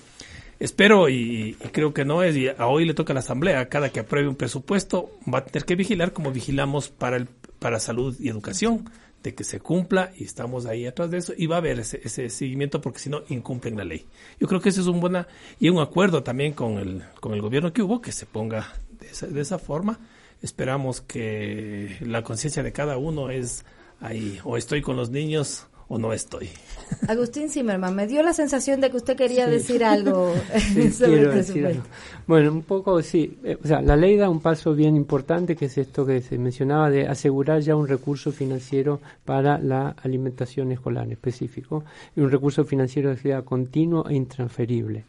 [0.59, 3.69] espero y, y creo que no es, y a hoy le toca a la Asamblea,
[3.69, 7.27] cada que apruebe un presupuesto va a tener que vigilar como vigilamos para, el,
[7.59, 8.89] para salud y educación,
[9.23, 12.01] de que se cumpla y estamos ahí atrás de eso y va a haber ese,
[12.05, 14.07] ese seguimiento porque si no incumplen la ley.
[14.39, 15.27] Yo creo que ese es un buena
[15.59, 19.09] y un acuerdo también con el, con el gobierno que hubo que se ponga de
[19.09, 19.99] esa, de esa forma.
[20.43, 23.65] Esperamos que la conciencia de cada uno es
[24.01, 26.49] ahí, o estoy con los niños o no estoy.
[27.09, 29.51] Agustín Zimmerman, me dio la sensación de que usted quería Sí.
[29.53, 30.33] decir algo
[30.75, 31.69] Sí, sobre el quiero decir presupuesto.
[31.69, 31.83] algo.
[32.27, 33.39] Bueno, un poco sí.
[33.45, 36.39] Eh, o sea, la ley da un paso bien importante, que es esto que se
[36.39, 41.85] mencionaba de asegurar ya un recurso financiero para la alimentación escolar en específico,
[42.17, 45.05] y un recurso financiero que sea continuo e intransferible.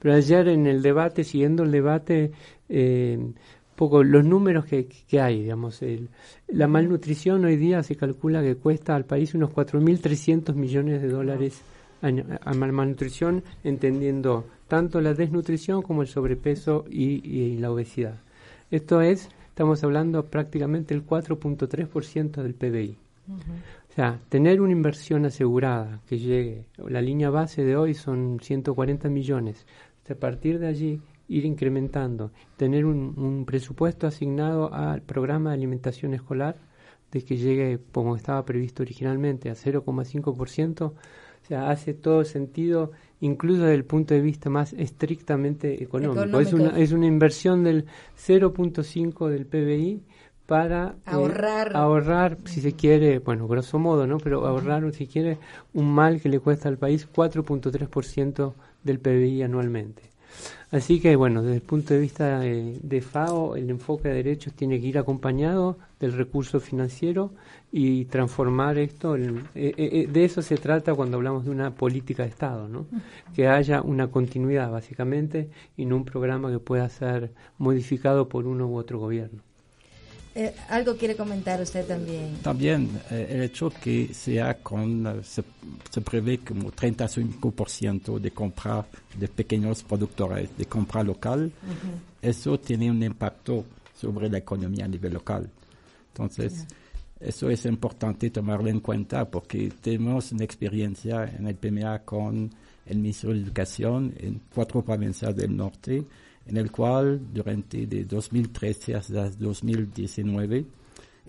[0.00, 2.30] Pero ayer en el debate, siguiendo el debate,
[2.68, 3.18] eh,
[3.76, 6.08] poco los números que, que hay, digamos, el-
[6.48, 11.60] la malnutrición hoy día se calcula que cuesta al país unos 4.300 millones de dólares
[12.02, 18.16] a mal- malnutrición, entendiendo tanto la desnutrición como el sobrepeso y, y la obesidad.
[18.70, 22.96] Esto es, estamos hablando prácticamente el 4.3% del PBI.
[23.28, 29.08] O sea, tener una inversión asegurada que llegue, la línea base de hoy son 140
[29.08, 29.66] millones.
[30.10, 36.14] A partir de allí, ir incrementando, tener un, un presupuesto asignado al programa de alimentación
[36.14, 36.56] escolar,
[37.12, 43.62] de que llegue, como estaba previsto originalmente, a 0,5%, o sea, hace todo sentido, incluso
[43.62, 46.40] desde el punto de vista más estrictamente económico.
[46.40, 47.86] Es, una, es una inversión del
[48.16, 50.02] 0.5 del PBI
[50.46, 51.76] para eh, Ahorrar.
[51.76, 54.18] ahorrar, si se quiere, bueno, grosso modo, ¿no?
[54.18, 55.38] Pero ahorrar, si quiere,
[55.72, 60.02] un mal que le cuesta al país 4.3% del PBI anualmente.
[60.72, 64.52] Así que, bueno, desde el punto de vista eh, de FAO, el enfoque de derechos
[64.54, 67.32] tiene que ir acompañado del recurso financiero
[67.72, 69.16] y transformar esto.
[69.16, 72.86] en- eh, eh, de eso se trata cuando hablamos de una política de Estado, ¿no?
[73.34, 78.66] Que haya una continuidad, básicamente, y no un programa que pueda ser modificado por uno
[78.68, 79.45] u otro gobierno.
[80.38, 82.36] Eh, algo quiere comentar usted también.
[82.42, 85.42] También eh, el hecho que sea con, eh, se,
[85.90, 88.86] se prevé como 35% de compra
[89.18, 91.50] de pequeños productores, de compra local,
[92.20, 93.64] eso tiene un impacto
[93.98, 95.48] sobre la economía a nivel local.
[96.08, 96.66] Entonces,
[97.18, 102.50] eso es importante tomarlo en cuenta porque tenemos una experiencia en el PMA con
[102.84, 106.04] el ministro de Educación en cuatro provincias del norte,
[106.46, 110.64] en el cual durante de 2013 hasta 2019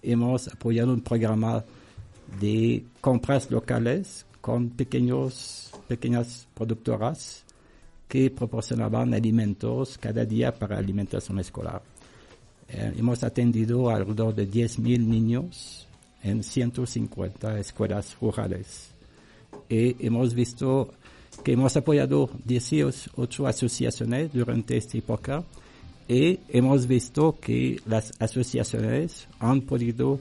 [0.02, 1.64] hemos apoyado un programa
[2.40, 7.44] de compras locales con pequeños, pequeñas productoras
[8.08, 11.82] que proporcionaban alimentos cada día para alimentación escolar.
[12.70, 15.88] Eh, hemos atendido alrededor de 10.000 niños
[16.24, 18.92] en 150 escuelas rurales.
[19.70, 20.94] Y hemos visto
[21.44, 25.44] que hemos apoyado 18 asociaciones durante esta época
[26.08, 30.20] y hemos visto que las asociaciones han podido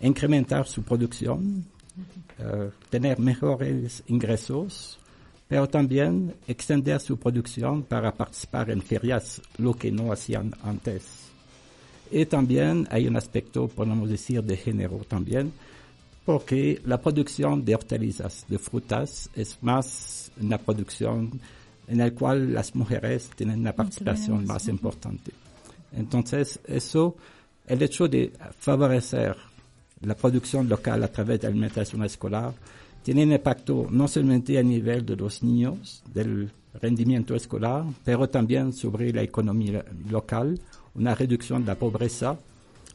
[0.00, 1.64] incrementar su producción,
[2.38, 4.98] uh, tener mejores ingresos,
[5.48, 11.30] pero también extender su producción para participar en ferias, lo que no hacían antes.
[12.10, 15.52] Y también hay un aspecto, podemos decir, de género también,
[16.24, 21.40] porque la producción de hortalizas, de frutas, es más una producción
[21.86, 25.32] en la cual las mujeres tienen una participación más importante.
[25.92, 27.16] Entonces, eso,
[27.66, 29.36] el hecho de favorecer
[30.00, 32.52] la producción local a través de alimentación escolar,
[33.02, 38.72] tiene un impacto no solamente a nivel de los niños, del rendimiento escolar, pero también
[38.72, 40.58] sobre la economía local,
[40.94, 42.38] una reducción de la pobreza,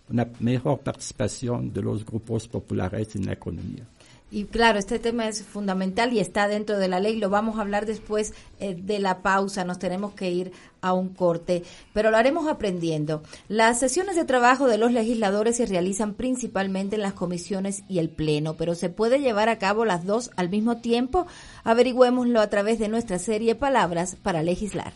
[0.10, 3.86] una mejor participación de los grupos populares en la economía.
[4.32, 7.18] Y claro, este tema es fundamental y está dentro de la ley.
[7.18, 9.66] Lo vamos a hablar después eh, de la pausa.
[9.66, 13.24] Nos tenemos que ir a un corte, pero lo haremos aprendiendo.
[13.48, 18.10] Las sesiones de trabajo de los legisladores se realizan principalmente en las comisiones y el
[18.10, 21.26] pleno, pero se puede llevar a cabo las dos al mismo tiempo.
[21.64, 24.94] Averigüémoslo a través de nuestra serie Palabras para legislar.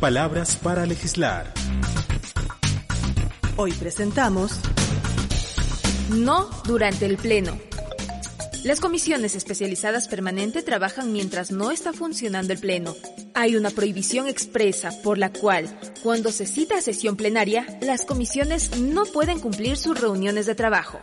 [0.00, 1.52] Palabras para legislar.
[3.56, 4.60] Hoy presentamos
[6.10, 7.58] No durante el Pleno.
[8.62, 12.94] Las comisiones especializadas permanente trabajan mientras no está funcionando el Pleno.
[13.34, 15.66] Hay una prohibición expresa por la cual,
[16.04, 21.00] cuando se cita sesión plenaria, las comisiones no pueden cumplir sus reuniones de trabajo.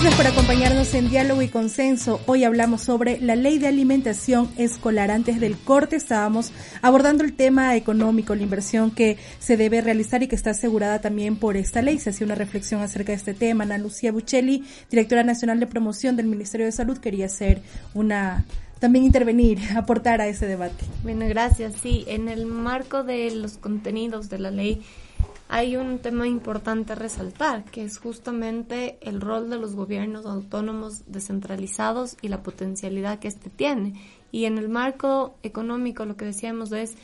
[0.00, 2.20] Gracias por acompañarnos en Diálogo y Consenso.
[2.26, 5.10] Hoy hablamos sobre la ley de alimentación escolar.
[5.10, 10.28] Antes del corte estábamos abordando el tema económico, la inversión que se debe realizar y
[10.28, 11.98] que está asegurada también por esta ley.
[11.98, 13.64] Se hacía una reflexión acerca de este tema.
[13.64, 17.60] Ana Lucía Buccelli, directora nacional de promoción del Ministerio de Salud, quería hacer
[17.92, 18.46] una
[18.78, 20.84] también intervenir, aportar a ese debate.
[21.02, 21.74] Bueno, gracias.
[21.82, 24.80] Sí, en el marco de los contenidos de la ley
[25.48, 31.04] hay un tema importante a resaltar, que es justamente el rol de los gobiernos autónomos
[31.06, 33.94] descentralizados y la potencialidad que éste tiene.
[34.30, 36.96] Y en el marco económico lo que decíamos es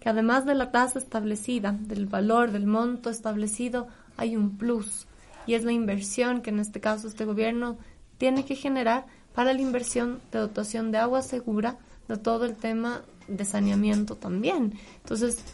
[0.00, 5.06] que además de la tasa establecida, del valor, del monto establecido, hay un plus.
[5.46, 7.76] Y es la inversión que en este caso este gobierno
[8.16, 11.76] tiene que generar para la inversión de dotación de agua segura,
[12.08, 14.72] de todo el tema de saneamiento también.
[15.02, 15.44] Entonces,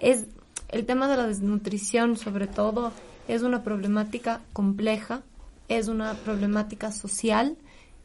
[0.00, 0.26] es
[0.68, 2.92] el tema de la desnutrición, sobre todo,
[3.26, 5.22] es una problemática compleja,
[5.68, 7.56] es una problemática social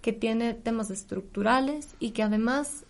[0.01, 2.85] que tiene temas estructurales y que además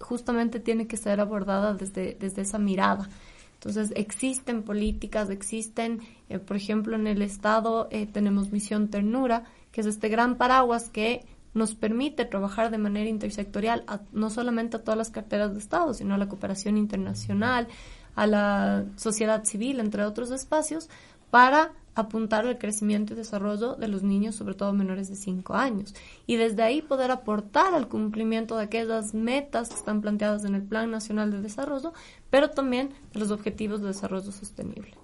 [0.00, 3.08] justamente tiene que ser abordada desde, desde esa mirada.
[3.54, 9.80] Entonces, existen políticas, existen, eh, por ejemplo, en el Estado eh, tenemos Misión Ternura, que
[9.80, 14.98] es este gran paraguas que nos permite trabajar de manera intersectorial, no solamente a todas
[14.98, 17.68] las carteras de Estado, sino a la cooperación internacional,
[18.14, 20.88] a la sociedad civil, entre otros espacios,
[21.30, 25.94] para apuntar al crecimiento y desarrollo de los niños, sobre todo menores de 5 años.
[26.26, 30.62] Y desde ahí poder aportar al cumplimiento de aquellas metas que están planteadas en el
[30.62, 31.92] Plan Nacional de Desarrollo,
[32.30, 35.03] pero también de los objetivos de desarrollo sostenible.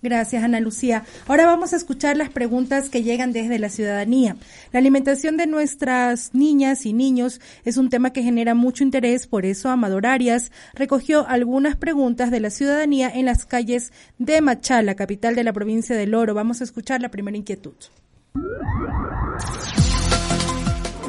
[0.00, 1.04] Gracias, Ana Lucía.
[1.26, 4.36] Ahora vamos a escuchar las preguntas que llegan desde la ciudadanía.
[4.72, 9.44] La alimentación de nuestras niñas y niños es un tema que genera mucho interés, por
[9.44, 15.34] eso Amador Arias recogió algunas preguntas de la ciudadanía en las calles de Machala, capital
[15.34, 16.32] de la provincia del Oro.
[16.32, 17.74] Vamos a escuchar la primera inquietud.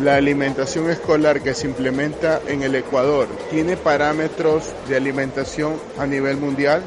[0.02, 6.38] La alimentación escolar que se implementa en el Ecuador tiene parámetros de alimentación a nivel
[6.38, 6.82] mundial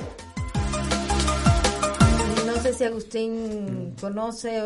[2.83, 4.61] si Agustín conoce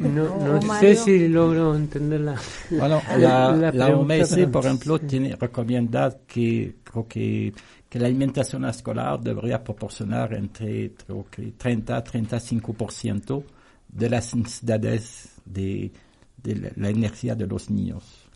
[0.00, 2.40] No, no sé si logro entender la.
[2.70, 7.52] Bueno, la, la, OMS, por ejemplo, tiene, recomienda que, creo que,
[7.88, 13.42] que la alimentación escolar debería proporcionar entre creo que 30 a 35%
[13.88, 15.90] de las necesidades de,
[16.36, 18.29] de la energía de los niños.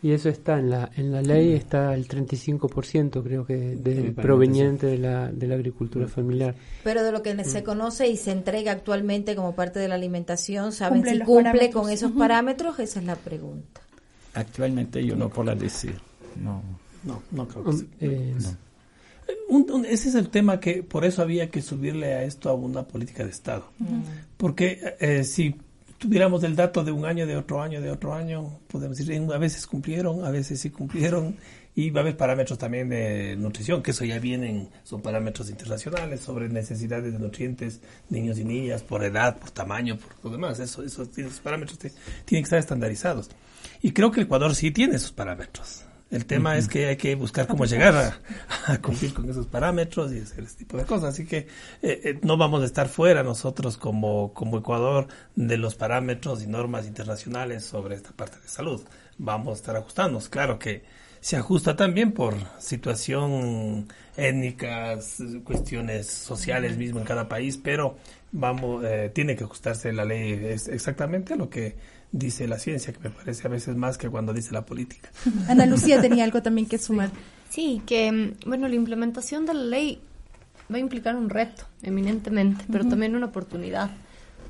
[0.00, 4.86] Y eso está en la en la ley, está el 35% creo que de, proveniente
[4.86, 6.54] de la, de la agricultura familiar.
[6.84, 10.72] Pero de lo que se conoce y se entrega actualmente como parte de la alimentación,
[10.72, 12.78] ¿saben si cumple con esos parámetros?
[12.78, 13.80] Esa es la pregunta.
[14.34, 15.96] Actualmente yo no puedo decir,
[16.40, 16.62] no.
[17.04, 18.36] No, no creo que um, eh,
[19.48, 22.82] Un, ese es el tema que por eso había que subirle a esto a una
[22.84, 23.70] política de Estado.
[24.36, 25.56] Porque eh, si
[25.98, 29.38] tuviéramos el dato de un año, de otro año, de otro año, podemos decir, a
[29.38, 31.36] veces cumplieron, a veces sí cumplieron,
[31.74, 36.20] y va a haber parámetros también de nutrición, que eso ya vienen, son parámetros internacionales
[36.20, 37.80] sobre necesidades de nutrientes,
[38.10, 41.94] niños y niñas, por edad, por tamaño, por lo demás, eso, esos, esos parámetros tienen
[42.24, 43.30] que estar estandarizados.
[43.82, 45.84] Y creo que Ecuador sí tiene esos parámetros.
[46.10, 48.14] El tema es que hay que buscar cómo llegar
[48.66, 51.14] a, cumplir con esos parámetros y hacer ese tipo de cosas.
[51.14, 51.46] Así que eh,
[51.82, 56.86] eh, no vamos a estar fuera nosotros como, como Ecuador de los parámetros y normas
[56.86, 58.80] internacionales sobre esta parte de salud.
[59.18, 60.30] Vamos a estar ajustándonos.
[60.30, 60.82] Claro que
[61.20, 67.96] se ajusta también por situación étnicas, cuestiones sociales mismo en cada país, pero
[68.32, 70.32] vamos, eh, tiene que ajustarse la ley
[70.70, 71.76] exactamente a lo que
[72.12, 75.10] dice la ciencia, que me parece a veces más que cuando dice la política.
[75.48, 77.10] Ana Lucía tenía algo también que sumar.
[77.50, 80.00] Sí, que mm, bueno, la implementación de la ley
[80.72, 83.90] va a implicar un reto, eminentemente, pero también una oportunidad.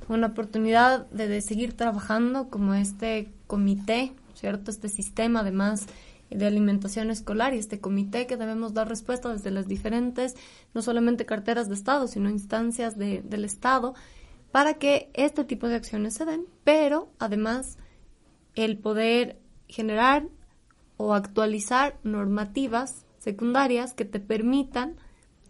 [0.08, 4.70] Una oportunidad de, seguir trabajando como este comité, ¿cierto?
[4.70, 5.86] Este sistema, además,
[6.30, 10.34] de alimentación escolar y este comité que debemos dar respuesta desde las diferentes,
[10.74, 13.94] no solamente carteras de Estado, sino instancias del Estado,
[14.52, 17.78] para que este tipo de acciones se den, pero además
[18.54, 19.38] el poder
[19.68, 20.28] generar
[20.96, 24.96] o actualizar normativas secundarias que te permitan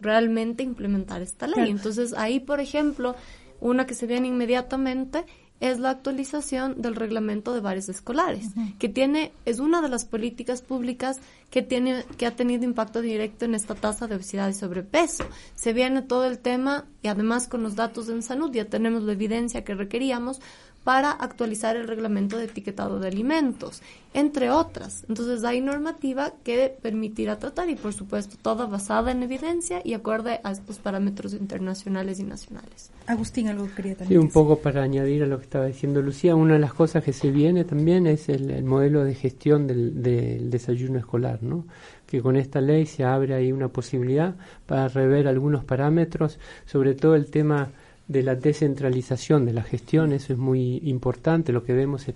[0.01, 1.71] realmente implementar esta ley.
[1.71, 3.15] Entonces ahí, por ejemplo,
[3.61, 5.25] una que se viene inmediatamente
[5.61, 8.47] es la actualización del reglamento de bares escolares,
[8.79, 13.45] que tiene es una de las políticas públicas que tiene que ha tenido impacto directo
[13.45, 15.25] en esta tasa de obesidad y sobrepeso.
[15.55, 19.13] Se viene todo el tema y además con los datos en salud ya tenemos la
[19.13, 20.41] evidencia que requeríamos
[20.85, 23.83] para actualizar el reglamento de etiquetado de alimentos,
[24.15, 25.05] entre otras.
[25.09, 30.41] Entonces hay normativa que permitirá tratar y por supuesto toda basada en evidencia y acorde
[30.43, 32.91] a estos parámetros internacionales y nacionales.
[33.07, 34.21] Agustín, algo quería también.
[34.21, 37.05] Sí, un poco para añadir a lo que estaba diciendo Lucía, una de las cosas
[37.05, 41.67] que se viene también es el, modelo de gestión del, del desayuno escolar, ¿no?
[42.07, 44.35] que con esta ley se abre ahí una posibilidad
[44.67, 47.71] para rever algunos parámetros, sobre todo el tema
[48.09, 52.07] de la descentralización de la gestión, eso es muy importante, lo que vemos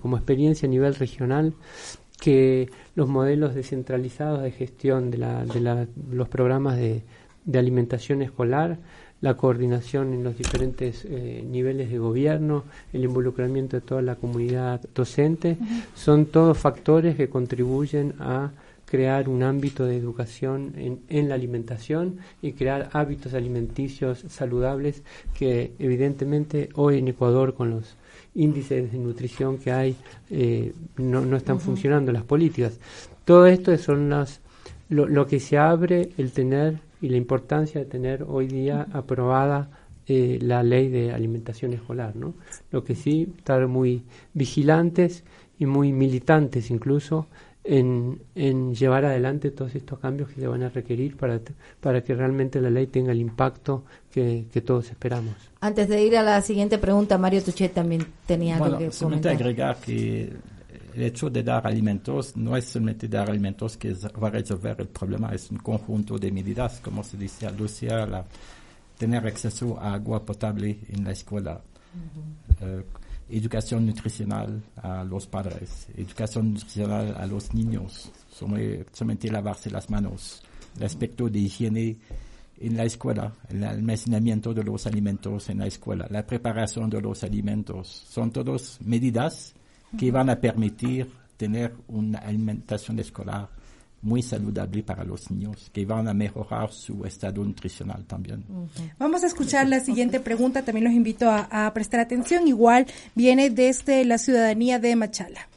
[0.00, 1.54] como experiencia a nivel regional,
[2.20, 7.02] que los modelos descentralizados de gestión de, la, de los programas de,
[7.52, 8.78] alimentación escolar,
[9.20, 14.80] la coordinación en los diferentes eh, niveles de gobierno, el involucramiento de toda la comunidad
[14.94, 15.58] docente,
[15.94, 18.52] son todos factores que contribuyen a
[18.90, 25.72] crear un ámbito de educación en, en, la alimentación y crear hábitos alimenticios saludables que
[25.78, 27.96] evidentemente hoy en Ecuador con los
[28.34, 29.96] índices de nutrición que hay
[30.30, 32.80] eh, no, no, están funcionando las políticas.
[33.24, 34.40] Todo esto son las
[34.88, 39.70] lo, lo, que se abre el tener y la importancia de tener hoy día aprobada
[40.08, 42.34] eh, la ley de alimentación escolar, ¿no?
[42.72, 44.02] Lo que sí, estar muy
[44.34, 45.22] vigilantes
[45.60, 47.28] y muy militantes incluso
[47.64, 51.40] en, en, llevar adelante todos estos cambios que se van a requerir para,
[51.80, 55.34] para que realmente la ley tenga el impacto que, todos esperamos.
[55.60, 59.32] Antes de ir a la siguiente pregunta, Mario Tuchet también tenía algo que comentar.
[59.32, 60.32] agregar que
[60.94, 64.88] el hecho de dar alimentos no es solamente dar alimentos que va a resolver el
[64.88, 68.24] problema, es un conjunto de medidas, como se dice a Lucia, la,
[68.98, 71.60] tener acceso a agua potable en la escuela
[73.30, 80.42] educación nutricional a los padres, educación nutricional a los niños, solamente lavarse las manos,
[80.76, 81.96] el aspecto de higiene
[82.58, 87.24] en la escuela, el almacenamiento de los alimentos en la escuela, la preparación de los
[87.24, 89.54] alimentos, son todas medidas
[89.98, 93.48] que van a permitir tener una alimentación escolar
[94.02, 98.44] muy saludable para los niños, que van a mejorar su estado nutricional también.
[98.98, 104.04] Vamos a escuchar la siguiente pregunta, también los invito a, prestar atención, igual viene desde
[104.04, 105.48] la ciudadanía de Machala.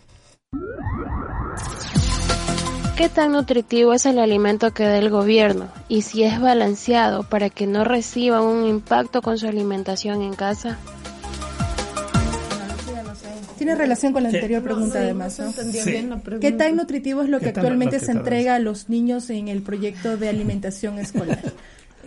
[2.97, 7.49] ¿Qué tan nutritivo es el alimento que da el gobierno y si es balanceado para
[7.49, 10.77] que no reciban un impacto con su alimentación en casa?
[13.63, 15.39] Tiene relación con la anterior pregunta, además.
[15.39, 15.53] ¿no?
[16.41, 20.17] ¿Qué tan nutritivo es lo que actualmente se entrega a los niños en el proyecto
[20.17, 21.39] de alimentación escolar?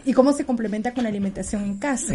[0.05, 2.13] ¿Y cómo se complementa con la alimentación en casa?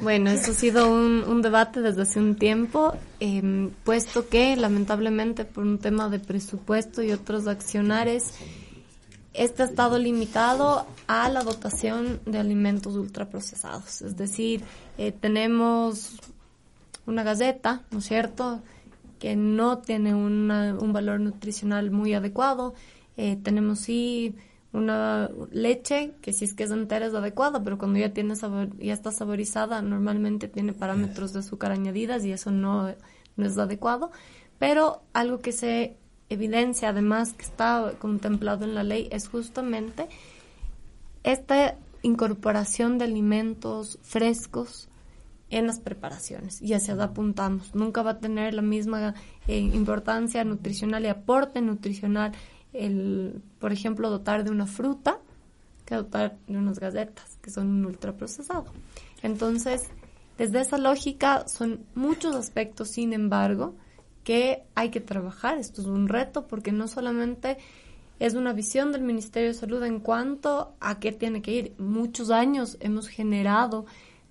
[0.00, 5.64] Bueno, eso ha sido un, debate desde hace un tiempo, em, puesto que lamentablemente por
[5.64, 8.32] un tema de presupuesto y otros accionares,
[9.34, 14.02] este ha estado limitado a la dotación de alimentos ultraprocesados.
[14.02, 14.62] Es decir,
[14.98, 16.20] eh, tenemos
[17.06, 18.62] una galleta, ¿no es cierto?,
[19.18, 22.74] que no tiene un valor nutricional muy adecuado.
[23.16, 24.34] Eh, tenemos sí
[24.72, 28.76] una leche que si es que es entera es adecuada, pero cuando ya tiene sabor,
[28.78, 32.94] ya está saborizada, normalmente tiene parámetros de azúcar añadidas y eso no,
[33.36, 34.10] no es adecuado.
[34.58, 35.96] Pero algo que se
[36.28, 40.08] evidencia además que está contemplado en la ley es justamente
[41.22, 44.88] esta incorporación de alimentos frescos
[45.50, 47.74] en las preparaciones y hacia donde apuntamos.
[47.74, 49.14] Nunca va a tener la misma
[49.46, 52.32] eh, importancia nutricional y aporte nutricional
[52.72, 55.18] el, por ejemplo, dotar de una fruta
[55.84, 58.66] que dotar de unas galletas, que son un ultraprocesado.
[59.22, 59.84] Entonces,
[60.36, 63.74] desde esa lógica son muchos aspectos, sin embargo,
[64.24, 65.58] que hay que trabajar.
[65.58, 67.56] Esto es un reto porque no solamente
[68.18, 71.74] es una visión del Ministerio de Salud en cuanto a qué tiene que ir.
[71.78, 73.86] Muchos años hemos generado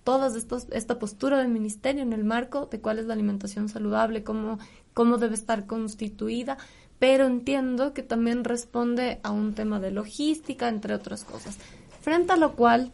[0.05, 0.31] toda
[0.71, 4.59] esta postura del Ministerio en el marco de cuál es la alimentación saludable, cómo,
[4.93, 6.57] cómo debe estar constituida,
[6.97, 11.57] pero entiendo que también responde a un tema de logística, entre otras cosas.
[11.99, 12.93] Frente a lo cual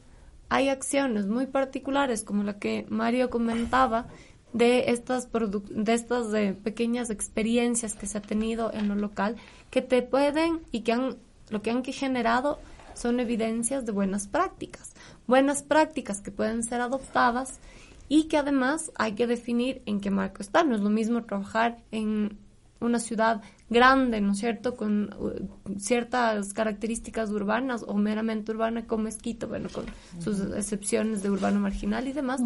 [0.49, 4.07] hay acciones muy particulares, como la que Mario comentaba,
[4.53, 9.37] de estas, de estas de pequeñas experiencias que se ha tenido en lo local
[9.69, 11.17] que te pueden y que han
[11.51, 12.59] lo que han generado
[13.01, 14.93] son evidencias de buenas prácticas,
[15.25, 17.59] buenas prácticas que pueden ser adoptadas
[18.07, 20.69] y que además hay que definir en qué marco están.
[20.69, 22.37] No es lo mismo trabajar en
[22.79, 29.07] una ciudad grande, ¿no es cierto?, con uh, ciertas características urbanas o meramente urbana como
[29.07, 29.85] Esquito, bueno, con
[30.19, 32.41] sus excepciones de urbano marginal y demás,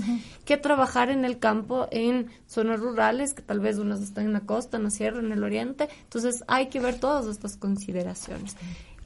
[0.45, 4.41] que trabajar en el campo en zonas rurales, que tal vez unas están en la
[4.41, 5.89] costa, en la sierra, en el oriente.
[6.03, 8.55] Entonces hay que ver todas estas consideraciones.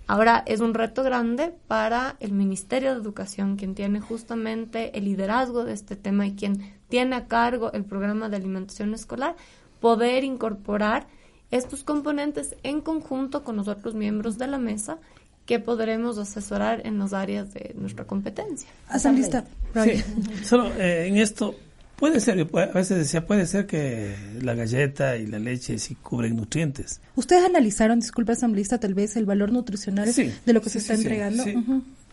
[0.10, 5.66] Ahora es un reto grande para el Ministerio de Educación, quien tiene justamente el liderazgo
[5.66, 9.36] de este tema y quien tiene a cargo el programa de alimentación escolar,
[9.80, 11.06] poder incorporar
[11.52, 14.98] estos componentes en conjunto con los otros miembros de la mesa
[15.46, 18.68] que podremos asesorar en las áreas de nuestra competencia.
[18.88, 19.46] Asambleísta.
[19.84, 20.04] Sí,
[20.44, 21.54] solo eh, en esto
[22.00, 26.38] puede ser, a veces decía, puede ser que la galleta y la leche sí cubren
[26.38, 27.02] nutrientes.
[27.16, 31.44] ¿Ustedes analizaron, disculpe asambleísta, tal vez el valor nutricional de lo que se está entregando?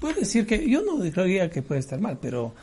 [0.01, 2.55] Puede decir que yo no diría que puede estar mal, pero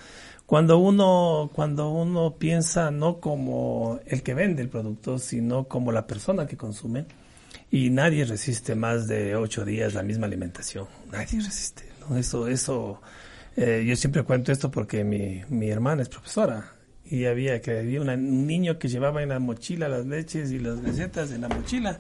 [0.46, 6.06] cuando uno, cuando uno piensa no como el que vende el producto, sino como la
[6.06, 7.06] persona que consume,
[7.72, 11.86] y nadie resiste más de ocho días la misma alimentación, nadie resiste.
[12.02, 12.18] ¿no?
[12.18, 13.02] Eso, eso,
[13.56, 18.02] eh, yo siempre cuento esto porque mi, mi hermana es profesora y había que había
[18.02, 22.00] un niño que llevaba en la mochila las leches y las recetas en la mochila,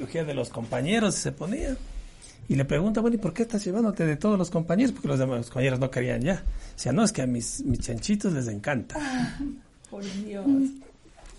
[0.00, 1.76] cogía de los compañeros y se ponía
[2.48, 4.92] y le pregunta, bueno, ¿y por qué estás llevándote de todos los compañeros?
[4.92, 6.42] Porque los demás compañeros no querían ya.
[6.74, 8.96] O sea, no, es que a mis, mis chanchitos les encanta.
[8.98, 9.38] Ah,
[9.90, 10.46] por Dios.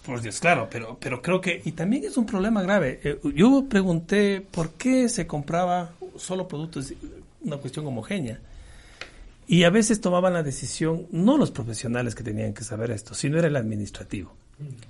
[0.05, 2.99] Por Dios, claro, pero, pero creo que, y también es un problema grave.
[3.03, 6.93] Eh, yo pregunté por qué se compraba solo productos,
[7.41, 8.39] una cuestión homogénea.
[9.51, 13.39] Y a veces tomaban la decisión, no los profesionales que tenían que saber esto, sino
[13.39, 14.31] era el administrativo.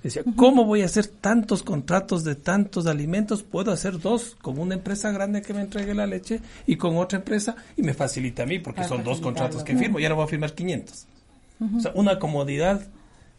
[0.02, 3.42] Decía, ¿cómo voy a hacer tantos contratos de tantos alimentos?
[3.42, 7.20] Puedo hacer dos con una empresa grande que me entregue la leche y con otra
[7.20, 10.24] empresa y me facilita a mí porque son dos contratos que firmo y ahora voy
[10.24, 11.06] a firmar 500.
[11.78, 12.86] O sea, una comodidad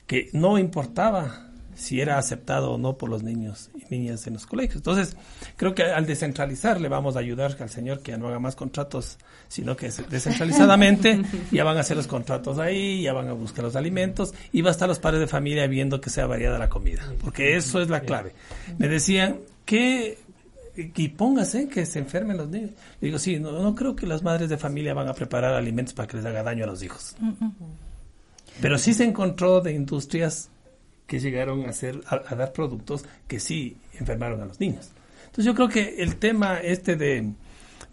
[0.08, 1.51] que no importaba
[1.82, 4.78] si era aceptado o no por los niños y niñas en los colegios.
[4.78, 5.18] Entonces,
[5.58, 8.56] creo que al descentralizar le vamos a ayudar al señor que ya no haga más
[8.56, 9.18] contratos,
[9.48, 11.22] sino que descentralizadamente
[11.52, 14.70] ya van a hacer los contratos ahí, ya van a buscar los alimentos y va
[14.70, 17.90] a estar los padres de familia viendo que sea variada la comida, porque eso es
[17.90, 18.34] la clave.
[18.78, 20.20] Me decían que
[20.76, 22.72] y póngase que se enfermen los niños.
[23.02, 26.08] digo, sí, no, no creo que las madres de familia van a preparar alimentos para
[26.08, 27.16] que les haga daño a los hijos.
[28.62, 30.50] Pero sí se encontró de industrias
[31.12, 34.92] que llegaron a, hacer, a, dar productos que sí enfermaron a los niños.
[35.26, 37.34] Entonces yo creo que el tema este de,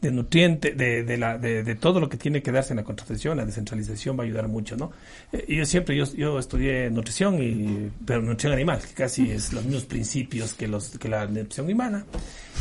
[0.00, 3.38] de nutriente, de, de, la, de, todo lo que tiene que darse en la contratación,
[3.38, 4.92] la descentralización va a ayudar mucho, ¿no?
[5.32, 9.64] Eh, yo siempre, yo, yo estudié nutrición, y, pero nutrición animal, que casi es los
[9.64, 12.06] mismos principios que, los, que la nutrición humana.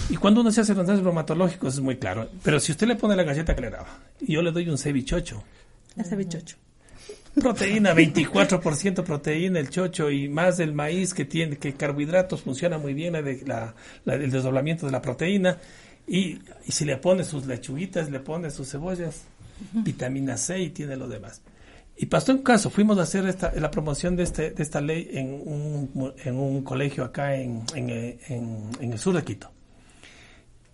[0.10, 2.32] Y cuando uno se hace los análisis bromatológicos es muy claro.
[2.42, 4.80] Pero si usted le pone la galleta que le daba, y yo le doy un
[4.80, 5.44] cevichocho.
[5.96, 6.58] La cevichocho
[7.42, 12.94] Proteína, 24% proteína el chocho y más del maíz que tiene, que carbohidratos funciona muy
[12.94, 13.14] bien
[13.46, 13.76] la,
[14.06, 15.58] la, el desdoblamiento de la proteína.
[16.08, 19.24] Y, y, si le pone sus lechuguitas, le pone sus cebollas,
[19.74, 21.42] vitamina C y tiene lo demás.
[22.00, 25.10] Y pasó un caso, fuimos a hacer esta, la promoción de, este, de esta ley
[25.14, 27.90] en un, en un colegio acá en, en,
[28.80, 29.52] en, el sur de Quito.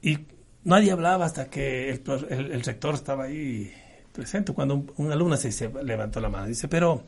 [0.01, 0.19] Y
[0.65, 3.71] nadie hablaba hasta que el, el, rector estaba ahí
[4.13, 6.47] presente, cuando un, alumno se, se, levantó la mano.
[6.47, 7.03] Dice, pero,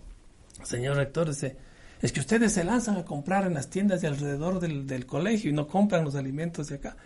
[0.63, 1.55] señor rector, dice,
[2.01, 5.49] es que ustedes se lanzan a comprar en las tiendas de alrededor del, del colegio
[5.49, 6.97] y no compran los alimentos de acá.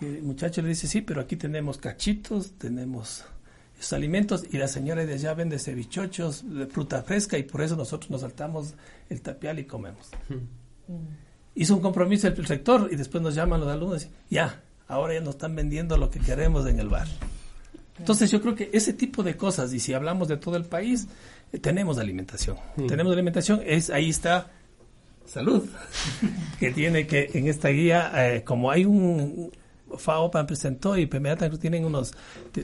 [0.00, 3.24] Y el muchacho le dice, sí, pero aquí tenemos cachitos, tenemos
[3.78, 7.76] esos alimentos y la señora de allá vende cevichochos de fruta fresca y por eso
[7.76, 8.74] nosotros nos saltamos
[9.08, 10.10] el tapial y comemos.
[11.54, 15.20] Hizo un compromiso el rector y después nos llaman los alumnos y ya, ahora ya
[15.20, 17.08] nos están vendiendo lo que queremos en el bar.
[17.98, 21.06] Entonces yo creo que ese tipo de cosas, y si hablamos de todo el país,
[21.52, 22.56] eh, tenemos alimentación.
[22.88, 24.50] Tenemos alimentación, es ahí está
[25.26, 25.64] salud,
[26.58, 29.52] que tiene que en esta guía, eh, como hay un,
[29.96, 32.14] FAOPA presentó y inmediatamente tienen unos,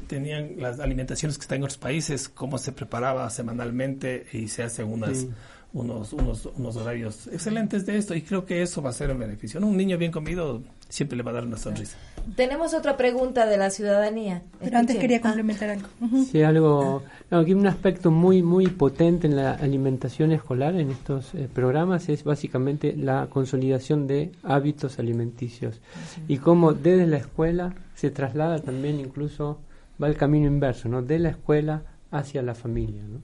[0.06, 4.88] tenían las alimentaciones que están en otros países, cómo se preparaba semanalmente y se hacen
[4.88, 5.26] unas,
[5.72, 9.18] unos, unos, unos horarios excelentes de esto y creo que eso va a ser un
[9.18, 9.60] beneficio.
[9.60, 11.96] Un niño bien comido siempre le va a dar una sonrisa.
[12.36, 14.42] Tenemos otra pregunta de la ciudadanía.
[14.58, 15.88] Pero antes quería complementar algo.
[16.30, 21.48] Sí, algo, aquí un aspecto muy, muy potente en la alimentación escolar en estos eh,
[21.52, 25.80] programas es básicamente la consolidación de hábitos alimenticios
[26.26, 29.60] y cómo desde la escuela se traslada también incluso,
[30.02, 31.02] va el camino inverso, ¿no?
[31.02, 33.20] De la escuela hacia la familia, ¿no?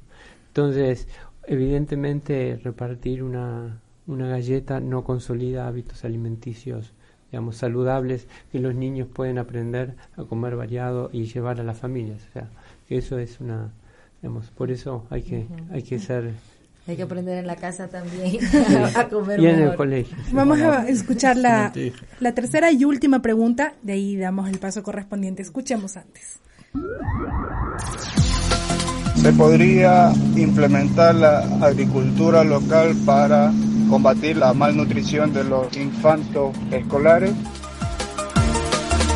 [0.48, 1.08] Entonces,
[1.46, 6.92] evidentemente repartir una, una galleta no consolida hábitos alimenticios
[7.30, 12.22] digamos, saludables que los niños pueden aprender a comer variado y llevar a las familias.
[12.30, 12.48] O sea,
[12.88, 13.72] que eso es una,
[14.22, 16.32] digamos, por eso hay que, hay que ser...
[16.88, 18.38] Hay que aprender en la casa también
[18.96, 20.16] a comer Y en el colegio.
[20.30, 21.72] Vamos a escuchar la,
[22.20, 25.42] la tercera y última pregunta, de ahí damos el paso correspondiente.
[25.42, 26.38] Escuchemos antes.
[29.26, 33.52] ¿Se podría implementar la agricultura local para
[33.90, 37.32] combatir la malnutrición de los infantos escolares.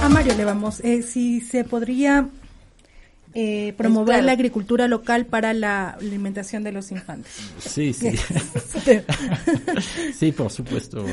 [0.03, 2.29] A Mario le vamos, eh, si se podría
[3.35, 7.33] eh, promover la agricultura local para la alimentación de los infantes.
[7.61, 8.11] Sí, sí.
[10.13, 11.07] sí, por supuesto.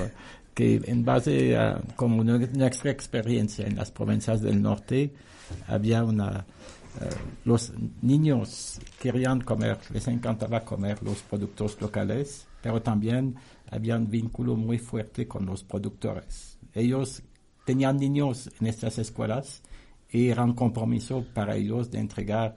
[0.56, 5.12] Que en base a como nuestra experiencia en las provincias del norte,
[5.68, 6.48] había una
[7.46, 13.36] los niños querían comer, les encantaba comer los productos locales, pero también
[13.70, 16.58] había un vínculo muy fuerte con los productores.
[16.74, 17.24] Ellos
[17.66, 19.62] tenían niños en estas escuelas
[20.10, 22.56] y era un compromiso para ellos de entregar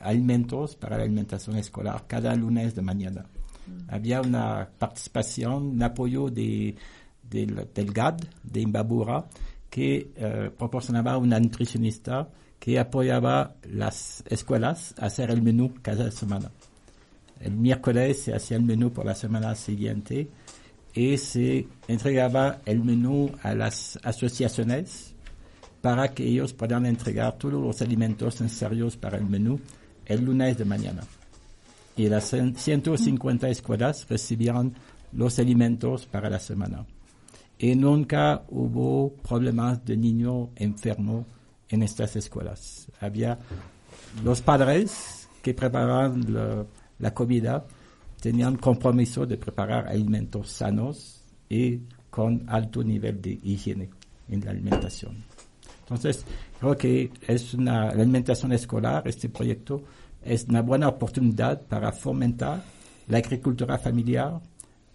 [0.00, 3.26] alimentos para la alimentación escolar cada lunes de mañana.
[3.66, 3.90] Mm.
[3.94, 6.76] Había una participación, un apoyo de,
[7.22, 9.26] del GAD de Imbabura
[9.68, 12.28] que eh, proporcionaba una nutricionista
[12.58, 16.50] que apoyaba las escuelas a hacer el menú cada semana.
[17.40, 20.28] El miércoles se hacía el menú por la semana siguiente
[20.94, 25.14] y se entregaba el menú a las asociaciones
[25.82, 29.60] para que ellos puedan entregar todos los alimentos necesarios para el menú
[30.06, 31.02] el lunes de mañana.
[31.96, 34.74] Y las 150 escuelas recibían
[35.12, 36.86] los alimentos para la semana.
[37.58, 41.26] Y nunca hubo problemas de niño enfermo
[41.68, 42.90] en estas escuelas.
[43.00, 43.38] Había
[44.24, 46.66] los padres que preparaban
[46.98, 47.64] la, comida,
[48.20, 53.90] tenían compromiso de preparar alimentos sanos y con alto nivel de higiene
[54.28, 55.24] en la alimentación.
[55.80, 56.24] Entonces,
[56.58, 59.82] creo que es una, la alimentación escolar, este proyecto,
[60.24, 62.64] es una buena oportunidad para fomentar
[63.06, 64.40] la agricultura familiar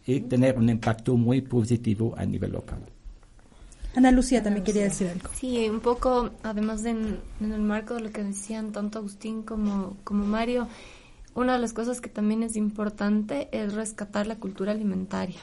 [0.06, 2.82] y tener un impacto muy positivo a nivel local.
[3.96, 5.30] Ana Lucía también quería decir algo.
[5.34, 9.98] Sí, un poco, además de en, el marco de lo que decían tanto Agustín como,
[10.04, 10.68] como Mario,
[11.36, 15.40] una de las cosas que también es importante es rescatar la cultura alimentaria.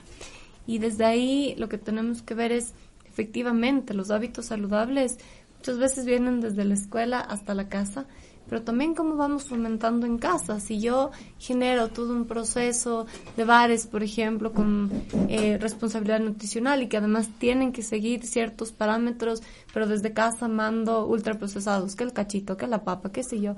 [0.67, 2.73] Y desde ahí lo que tenemos que ver es,
[3.07, 5.19] efectivamente, los hábitos saludables
[5.59, 8.07] muchas veces vienen desde la escuela hasta la casa
[8.49, 10.61] pero también cómo vamos fomentando en casa.
[10.61, 14.91] Si yo genero todo un proceso de bares, por ejemplo, con
[15.29, 19.43] eh, responsabilidad nutricional y que además tienen que seguir ciertos parámetros,
[19.73, 23.55] pero desde casa mando ultraprocesados, que el cachito, que la papa, qué sé yo,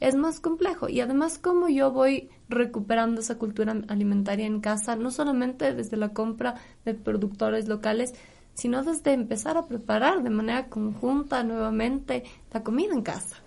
[0.00, 0.88] es más complejo.
[0.88, 6.10] Y además cómo yo voy recuperando esa cultura alimentaria en casa, no solamente desde la
[6.10, 8.14] compra de productores locales,
[8.54, 13.43] sino desde empezar a preparar de manera conjunta nuevamente la comida en casa.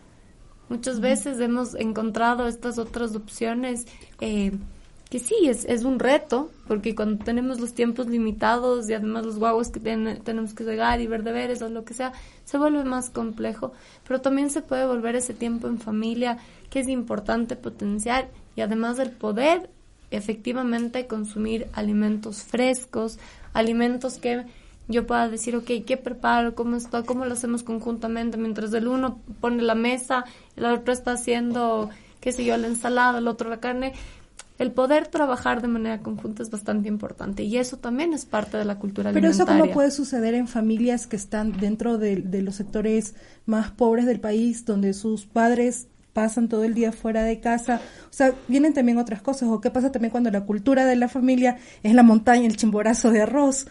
[0.69, 3.85] Muchas veces hemos encontrado estas otras opciones
[4.19, 4.51] eh,
[5.09, 9.39] que sí, es, es un reto, porque cuando tenemos los tiempos limitados y además los
[9.39, 12.11] guaguas que tenemos que llegar y ver deberes o lo que sea,
[12.43, 13.71] se vuelve más complejo,
[14.05, 16.37] pero también se puede volver ese tiempo en familia
[16.69, 19.69] que es importante potenciar y además el poder
[20.11, 23.19] efectivamente consumir alimentos frescos,
[23.53, 24.45] alimentos que
[24.87, 26.55] yo pueda decir, ok, ¿qué preparo?
[26.55, 27.03] ¿Cómo está?
[27.03, 28.37] ¿Cómo lo hacemos conjuntamente?
[28.37, 30.23] Mientras el uno pone la mesa,
[30.55, 31.89] el otro está haciendo,
[32.21, 33.93] qué sé yo, la ensalada, el otro la carne.
[34.57, 38.65] El poder trabajar de manera conjunta es bastante importante y eso también es parte de
[38.65, 39.53] la cultura Pero alimentaria.
[39.53, 43.13] eso cómo puede suceder en familias que están dentro de, de los sectores
[43.45, 47.79] más pobres del país, donde sus padres pasan todo el día fuera de casa.
[48.09, 49.49] O sea, vienen también otras cosas.
[49.49, 53.11] ¿O qué pasa también cuando la cultura de la familia es la montaña, el chimborazo
[53.11, 53.67] de arroz?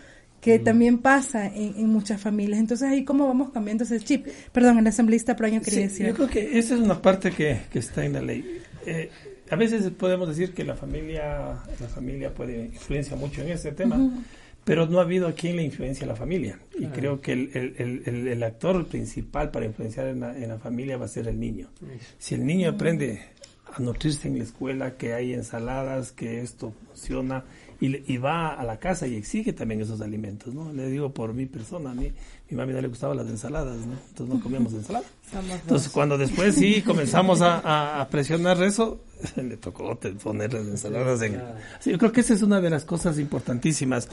[0.46, 2.60] Que también pasa en, en, muchas familias.
[2.60, 4.28] Entonces, ahí cómo vamos cambiando ese chip.
[4.52, 6.06] Perdón, el asambleísta Proaño quería sí, decir.
[6.06, 8.60] Yo creo que esa es una parte que, que está en la ley.
[8.86, 9.10] Eh,
[9.50, 11.48] a veces podemos decir que la familia,
[11.80, 14.22] la familia puede influencia mucho en ese tema, uh -huh.
[14.64, 16.60] pero no ha habido a quien le influencia a la familia.
[16.78, 16.92] Y uh -huh.
[16.92, 20.96] creo que el, el, el, el, actor principal para influenciar en la, en la, familia
[20.96, 21.70] va a ser el niño.
[21.80, 21.98] Uh -huh.
[22.18, 23.18] Si el niño aprende
[23.74, 27.42] a nutrirse en la escuela, que hay ensaladas, que esto funciona,
[27.80, 30.72] y, y, va a la casa y exige también esos alimentos, ¿no?
[30.72, 32.10] Le digo por mi persona, a mí,
[32.48, 33.94] mi mami no le gustaban las ensaladas, ¿no?
[34.08, 35.08] Entonces no comíamos ensaladas.
[35.62, 39.00] Entonces cuando después sí comenzamos a, a, a presionar eso,
[39.36, 41.42] le tocó poner las ensaladas en...
[41.80, 44.08] Sí, yo creo que esa es una de las cosas importantísimas.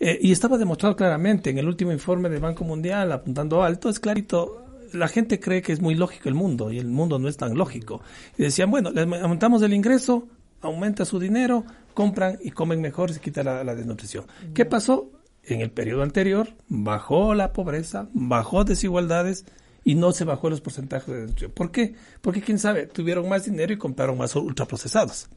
[0.00, 4.00] Eh, y estaba demostrado claramente en el último informe del Banco Mundial, apuntando alto, es
[4.00, 7.36] clarito, la gente cree que es muy lógico el mundo y el mundo no es
[7.36, 8.02] tan lógico.
[8.36, 10.28] Y decían, bueno, le aumentamos el ingreso,
[10.60, 14.26] aumenta su dinero, compran y comen mejor, se quita la, la desnutrición.
[14.54, 15.10] ¿Qué pasó?
[15.44, 19.44] En el periodo anterior bajó la pobreza, bajó desigualdades
[19.84, 21.52] y no se bajó los porcentajes de desnutrición.
[21.52, 21.94] ¿Por qué?
[22.20, 25.28] Porque quién sabe, tuvieron más dinero y compraron más ultraprocesados.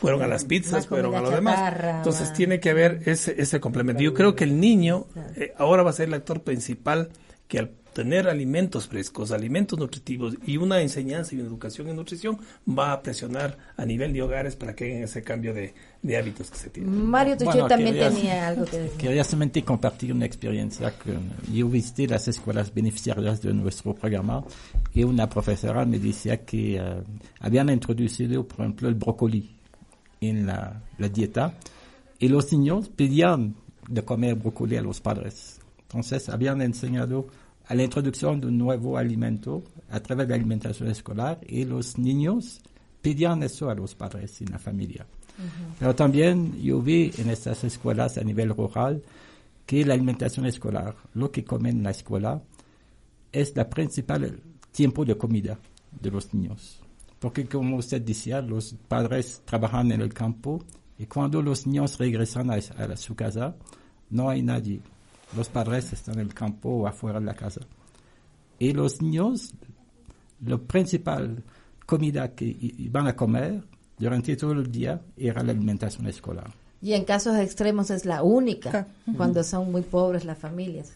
[0.00, 1.74] Fueron a las pizzas, fueron a lo demás.
[1.98, 4.02] Entonces tiene que haber ese, ese complemento.
[4.02, 5.06] Yo creo que el niño
[5.36, 7.10] eh, ahora va a ser el actor principal
[7.46, 12.38] que al tener alimentos frescos, alimentos nutritivos y una enseñanza y una educación en nutrición
[12.68, 16.50] va a presionar a nivel de hogares para que hagan ese cambio de, de hábitos
[16.50, 17.04] que se tienen.
[17.04, 18.98] Mario Tuchet bueno, también quería, tenía algo que decir.
[18.98, 21.16] Quería solamente compartir una experiencia que
[21.52, 24.44] yo visité las escuelas beneficiarias de nuestro programa
[24.94, 27.02] y una profesora me decía que uh,
[27.40, 29.50] habían introducido, por ejemplo, el brócoli
[30.20, 31.54] en la, la dieta
[32.18, 33.54] y los niños pedían
[33.88, 35.60] de comer brócoli a los padres.
[35.82, 37.26] Entonces habían enseñado
[37.66, 41.98] a la introducción de un nuevo alimento a través de la alimentación escolar y los
[41.98, 42.60] niños
[43.00, 45.06] pedían eso a los padres en la familia.
[45.38, 45.74] Uh -huh.
[45.78, 49.02] Pero también yo vi en estas escuelas a nivel rural
[49.66, 52.42] que la alimentación escolar, lo que comen en la escuela,
[53.30, 54.40] es la principal
[54.70, 55.58] tiempo de comida
[56.00, 56.80] de los niños.
[57.18, 60.62] Porque como usted decía, los padres trabajan en el campo
[60.98, 63.54] y cuando los niños regresan a, a su casa,
[64.10, 64.80] no hay nadie
[65.36, 67.60] los padres están en el campo o afuera de la casa.
[68.58, 69.54] Y los niños,
[70.44, 71.42] la principal
[71.86, 73.64] comida que van a comer
[73.98, 76.52] durante todo el día era la alimentación escolar.
[76.80, 80.94] Y en casos extremos es la única, cuando son muy pobres las familias.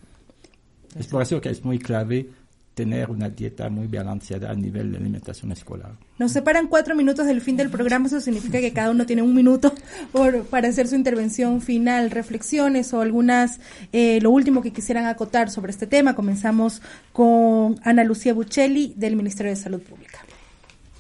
[0.99, 2.29] Es por eso que es muy clave
[2.77, 5.93] tener una dieta muy balanceada a nivel de alimentación escolar.
[6.19, 9.35] Nos separan cuatro minutos del fin del programa, eso significa que cada uno tiene un
[9.35, 9.73] minuto
[10.13, 13.61] por, para hacer su intervención final, reflexiones o algunas,
[13.95, 16.15] eh, lo último que quisieran acotar sobre este tema.
[16.15, 16.83] Comenzamos
[17.15, 20.19] con Ana Lucía Buccelli del Ministerio de Salud Pública.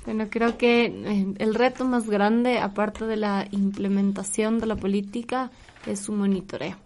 [0.06, 5.50] Bueno, creo que eh, el reto más grande, aparte de la implementación de la política,
[5.84, 6.78] es su monitoreo.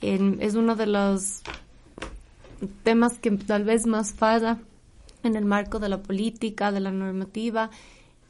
[0.00, 1.42] Es uno de los
[2.82, 4.58] temas que tal vez más falla
[5.22, 7.70] en el marco de la política, de la normativa,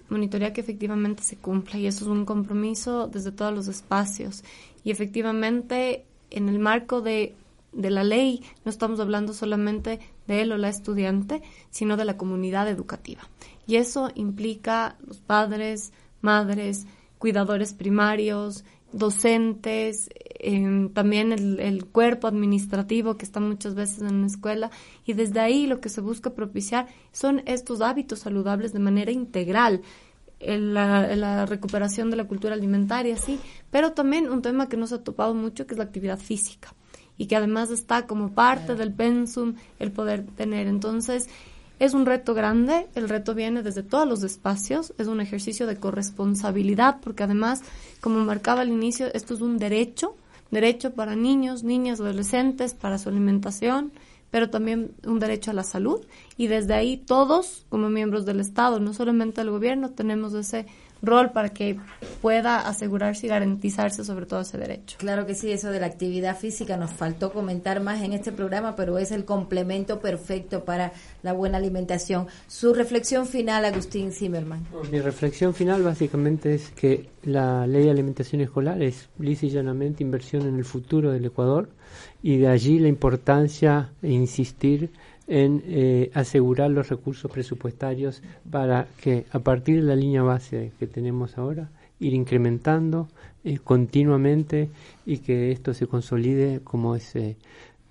[0.09, 4.45] monitorea que efectivamente se cumpla y eso es un compromiso desde todos los espacios.
[4.85, 7.35] Y efectivamente, en el marco de,
[7.73, 12.17] de la ley, no estamos hablando solamente de él o la estudiante, sino de la
[12.17, 13.23] comunidad educativa.
[13.67, 16.87] Y eso implica los padres, madres,
[17.19, 20.11] cuidadores primarios, docentes,
[20.45, 24.71] eh, también el, el, cuerpo administrativo que está muchas veces en la escuela
[25.07, 29.83] y desde ahí lo que se busca propiciar son estos hábitos saludables de manera integral.
[30.41, 33.39] La, la, recuperación de la cultura alimentaria, sí,
[33.71, 36.75] pero también un tema que nos ha topado mucho que es la actividad física
[37.17, 40.67] y que además está como parte del pensum el poder tener.
[40.67, 41.29] Entonces,
[41.79, 45.77] es un reto grande, el reto viene desde todos los espacios, es un ejercicio de
[45.77, 47.63] corresponsabilidad, porque además,
[48.01, 50.17] como marcaba al inicio, esto es un derecho,
[50.53, 53.91] derecho para niños, niñas, adolescentes, para su alimentación,
[54.31, 56.07] pero también un derecho a la salud.
[56.37, 60.67] Y desde ahí todos como miembros del Estado, no solamente el gobierno, tenemos ese
[61.03, 61.79] rol para que
[62.21, 64.97] pueda asegurarse y garantizarse sobre todo ese derecho.
[64.99, 68.77] Claro que sí, eso de la actividad física nos faltó comentar más en este programa,
[68.77, 70.93] pero es el complemento perfecto para
[71.23, 72.29] la buena alimentación.
[72.47, 74.67] Su reflexión final, Agustín Zimmerman.
[74.91, 80.03] Mi reflexión final básicamente es que la ley de alimentación escolar es lisa y llanamente
[80.03, 81.69] inversión en el futuro del Ecuador
[82.23, 84.91] y de allí la importancia de insistir
[85.27, 90.87] en eh, asegurar los recursos presupuestarios para que a partir de la línea base que
[90.87, 91.71] tenemos ahora
[92.01, 93.09] ir incrementando
[93.45, 94.71] eh, continuamente
[95.07, 97.37] y que esto se consolide como ese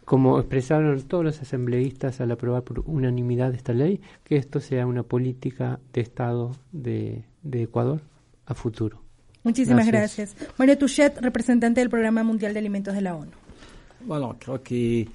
[0.06, 5.04] como expresaron todos los asambleístas al aprobar por unanimidad esta ley, que esto sea una
[5.04, 8.02] política de Estado de, de Ecuador
[8.46, 9.02] a futuro.
[9.44, 10.36] Muchísimas gracias.
[10.36, 10.60] gracias.
[10.60, 13.32] Mario Touchet, representante del Programa Mundial de Alimentos de la ONU.
[14.06, 15.08] Bueno, creo que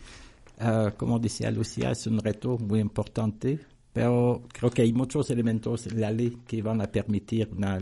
[0.59, 3.61] Uh, como decía Lucía, es un reto muy importante,
[3.93, 7.79] pero creo que hay muchos elementos en la ley que van a permitir una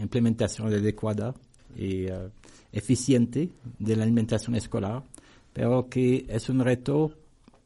[0.00, 1.32] implementación adecuada
[1.76, 2.28] y uh,
[2.72, 5.04] eficiente de la alimentación escolar,
[5.52, 7.12] pero que es un reto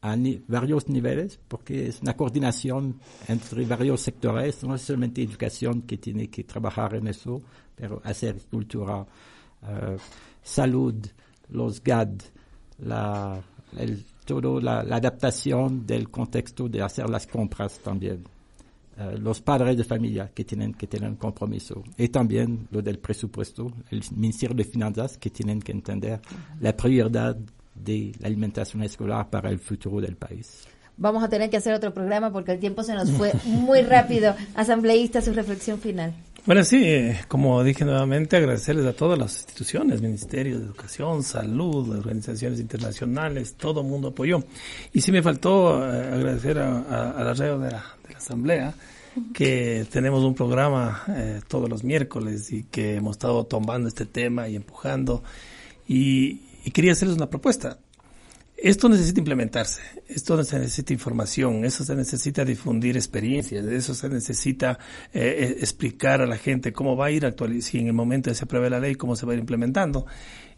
[0.03, 5.97] a ni varios niveles, porque es una coordinación entre varios sectores, no solamente educación que
[5.97, 7.41] tiene que trabajar en eso,
[7.75, 9.97] pero hacer cultura, uh,
[10.43, 10.97] salud,
[11.49, 12.21] los GAD,
[12.79, 13.41] la,
[13.79, 14.05] el
[14.41, 18.25] todo la, la, adaptación del contexto de hacer las compras también.
[18.95, 22.99] Uh, los padres de familia que tienen que tener un compromiso y también lo del
[22.99, 26.21] presupuesto, el Ministerio de Finanzas que tienen que entender
[26.61, 27.37] la prioridad
[27.75, 30.67] de la alimentación escolar para el futuro del país.
[30.99, 34.35] Vamos a tener que hacer otro programa porque el tiempo se nos fue muy rápido.
[34.55, 36.13] Asambleísta, su reflexión final.
[36.45, 41.89] Bueno, sí, eh, como dije nuevamente, agradecerles a todas las instituciones, Ministerio de Educación, Salud,
[41.97, 44.43] organizaciones internacionales, todo el mundo apoyó.
[44.93, 47.85] Y sí me faltó eh, agradecer a, a, la red de la,
[48.17, 48.75] Asamblea,
[49.33, 54.49] que tenemos un programa eh, todos los miércoles y que hemos estado tomando este tema
[54.49, 55.23] y empujando.
[55.87, 57.79] Y, y quería hacerles una propuesta.
[58.63, 64.79] Esto necesita implementarse, esto se necesita información, eso se necesita difundir experiencias, eso se necesita
[65.13, 68.31] eh, eh explicar a la gente cómo va a ir actualizando, si en el momento
[68.31, 70.07] de se apruebe la ley, cómo se va a ir implementando.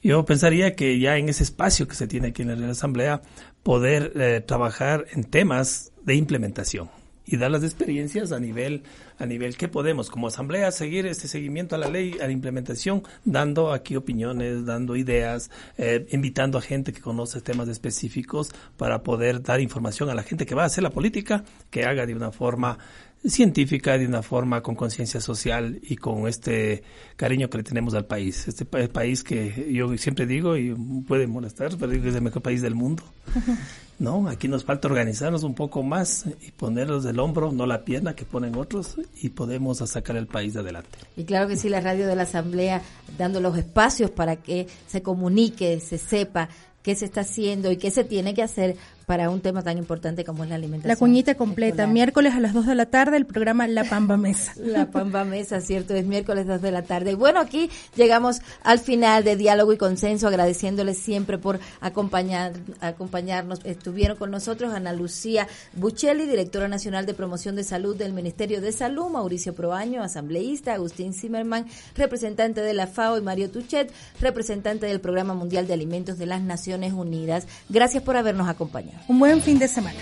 [0.03, 3.23] Yo pensaría que ya en ese espacio que se tiene aquí en la Asamblea,
[3.63, 6.91] poder eh, trabajar en temas de implementación
[7.27, 8.83] y dar las experiencias a nivel
[9.19, 13.03] a nivel que podemos como asamblea seguir este seguimiento a la ley a la implementación
[13.25, 19.43] dando aquí opiniones dando ideas eh, invitando a gente que conoce temas específicos para poder
[19.43, 22.33] dar información a la gente que va a hacer la política que haga de una
[22.33, 22.79] forma
[23.27, 26.83] científica de una forma con conciencia social y con este
[27.17, 28.47] cariño que le tenemos al país.
[28.49, 30.75] Este país que yo siempre digo y
[31.07, 33.03] puede molestar, pero es el mejor país del mundo.
[33.99, 34.29] ¿no?
[34.29, 38.25] Aquí nos falta organizarnos un poco más y ponernos del hombro, no la pierna que
[38.25, 40.99] ponen otros, y podemos sacar el país adelante.
[41.17, 42.83] Y claro que sí, la radio de la Asamblea
[43.19, 46.49] dando los espacios para que se comunique, se sepa
[46.83, 48.77] qué se está haciendo y qué se tiene que hacer
[49.07, 50.89] para un tema tan importante como es la alimentación.
[50.89, 54.53] La cuñita completa, miércoles a las 2 de la tarde, el programa La Pamba Mesa.
[54.57, 57.13] la Pamba Mesa, cierto, es miércoles 2 de la tarde.
[57.13, 63.61] Y bueno, aquí llegamos al final de Diálogo y Consenso, agradeciéndoles siempre por acompañar, acompañarnos.
[63.65, 68.73] Estuvieron con nosotros Ana Lucía Buccelli, directora nacional de promoción de salud del Ministerio de
[68.73, 75.01] Salud, Mauricio Proaño, asambleísta, Agustín Zimmerman, representante de la FAO y Mario Tuchet, representante del
[75.01, 77.47] Programa Mundial de Alimentos de las Naciones Unidas.
[77.69, 78.94] Gracias por habernos acompañado.
[79.09, 79.99] Un buen fin de semana.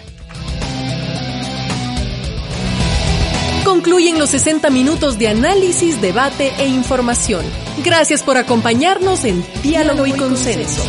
[3.65, 7.45] Concluyen los 60 minutos de análisis, debate e información.
[7.85, 10.83] Gracias por acompañarnos en Diálogo y Consenso.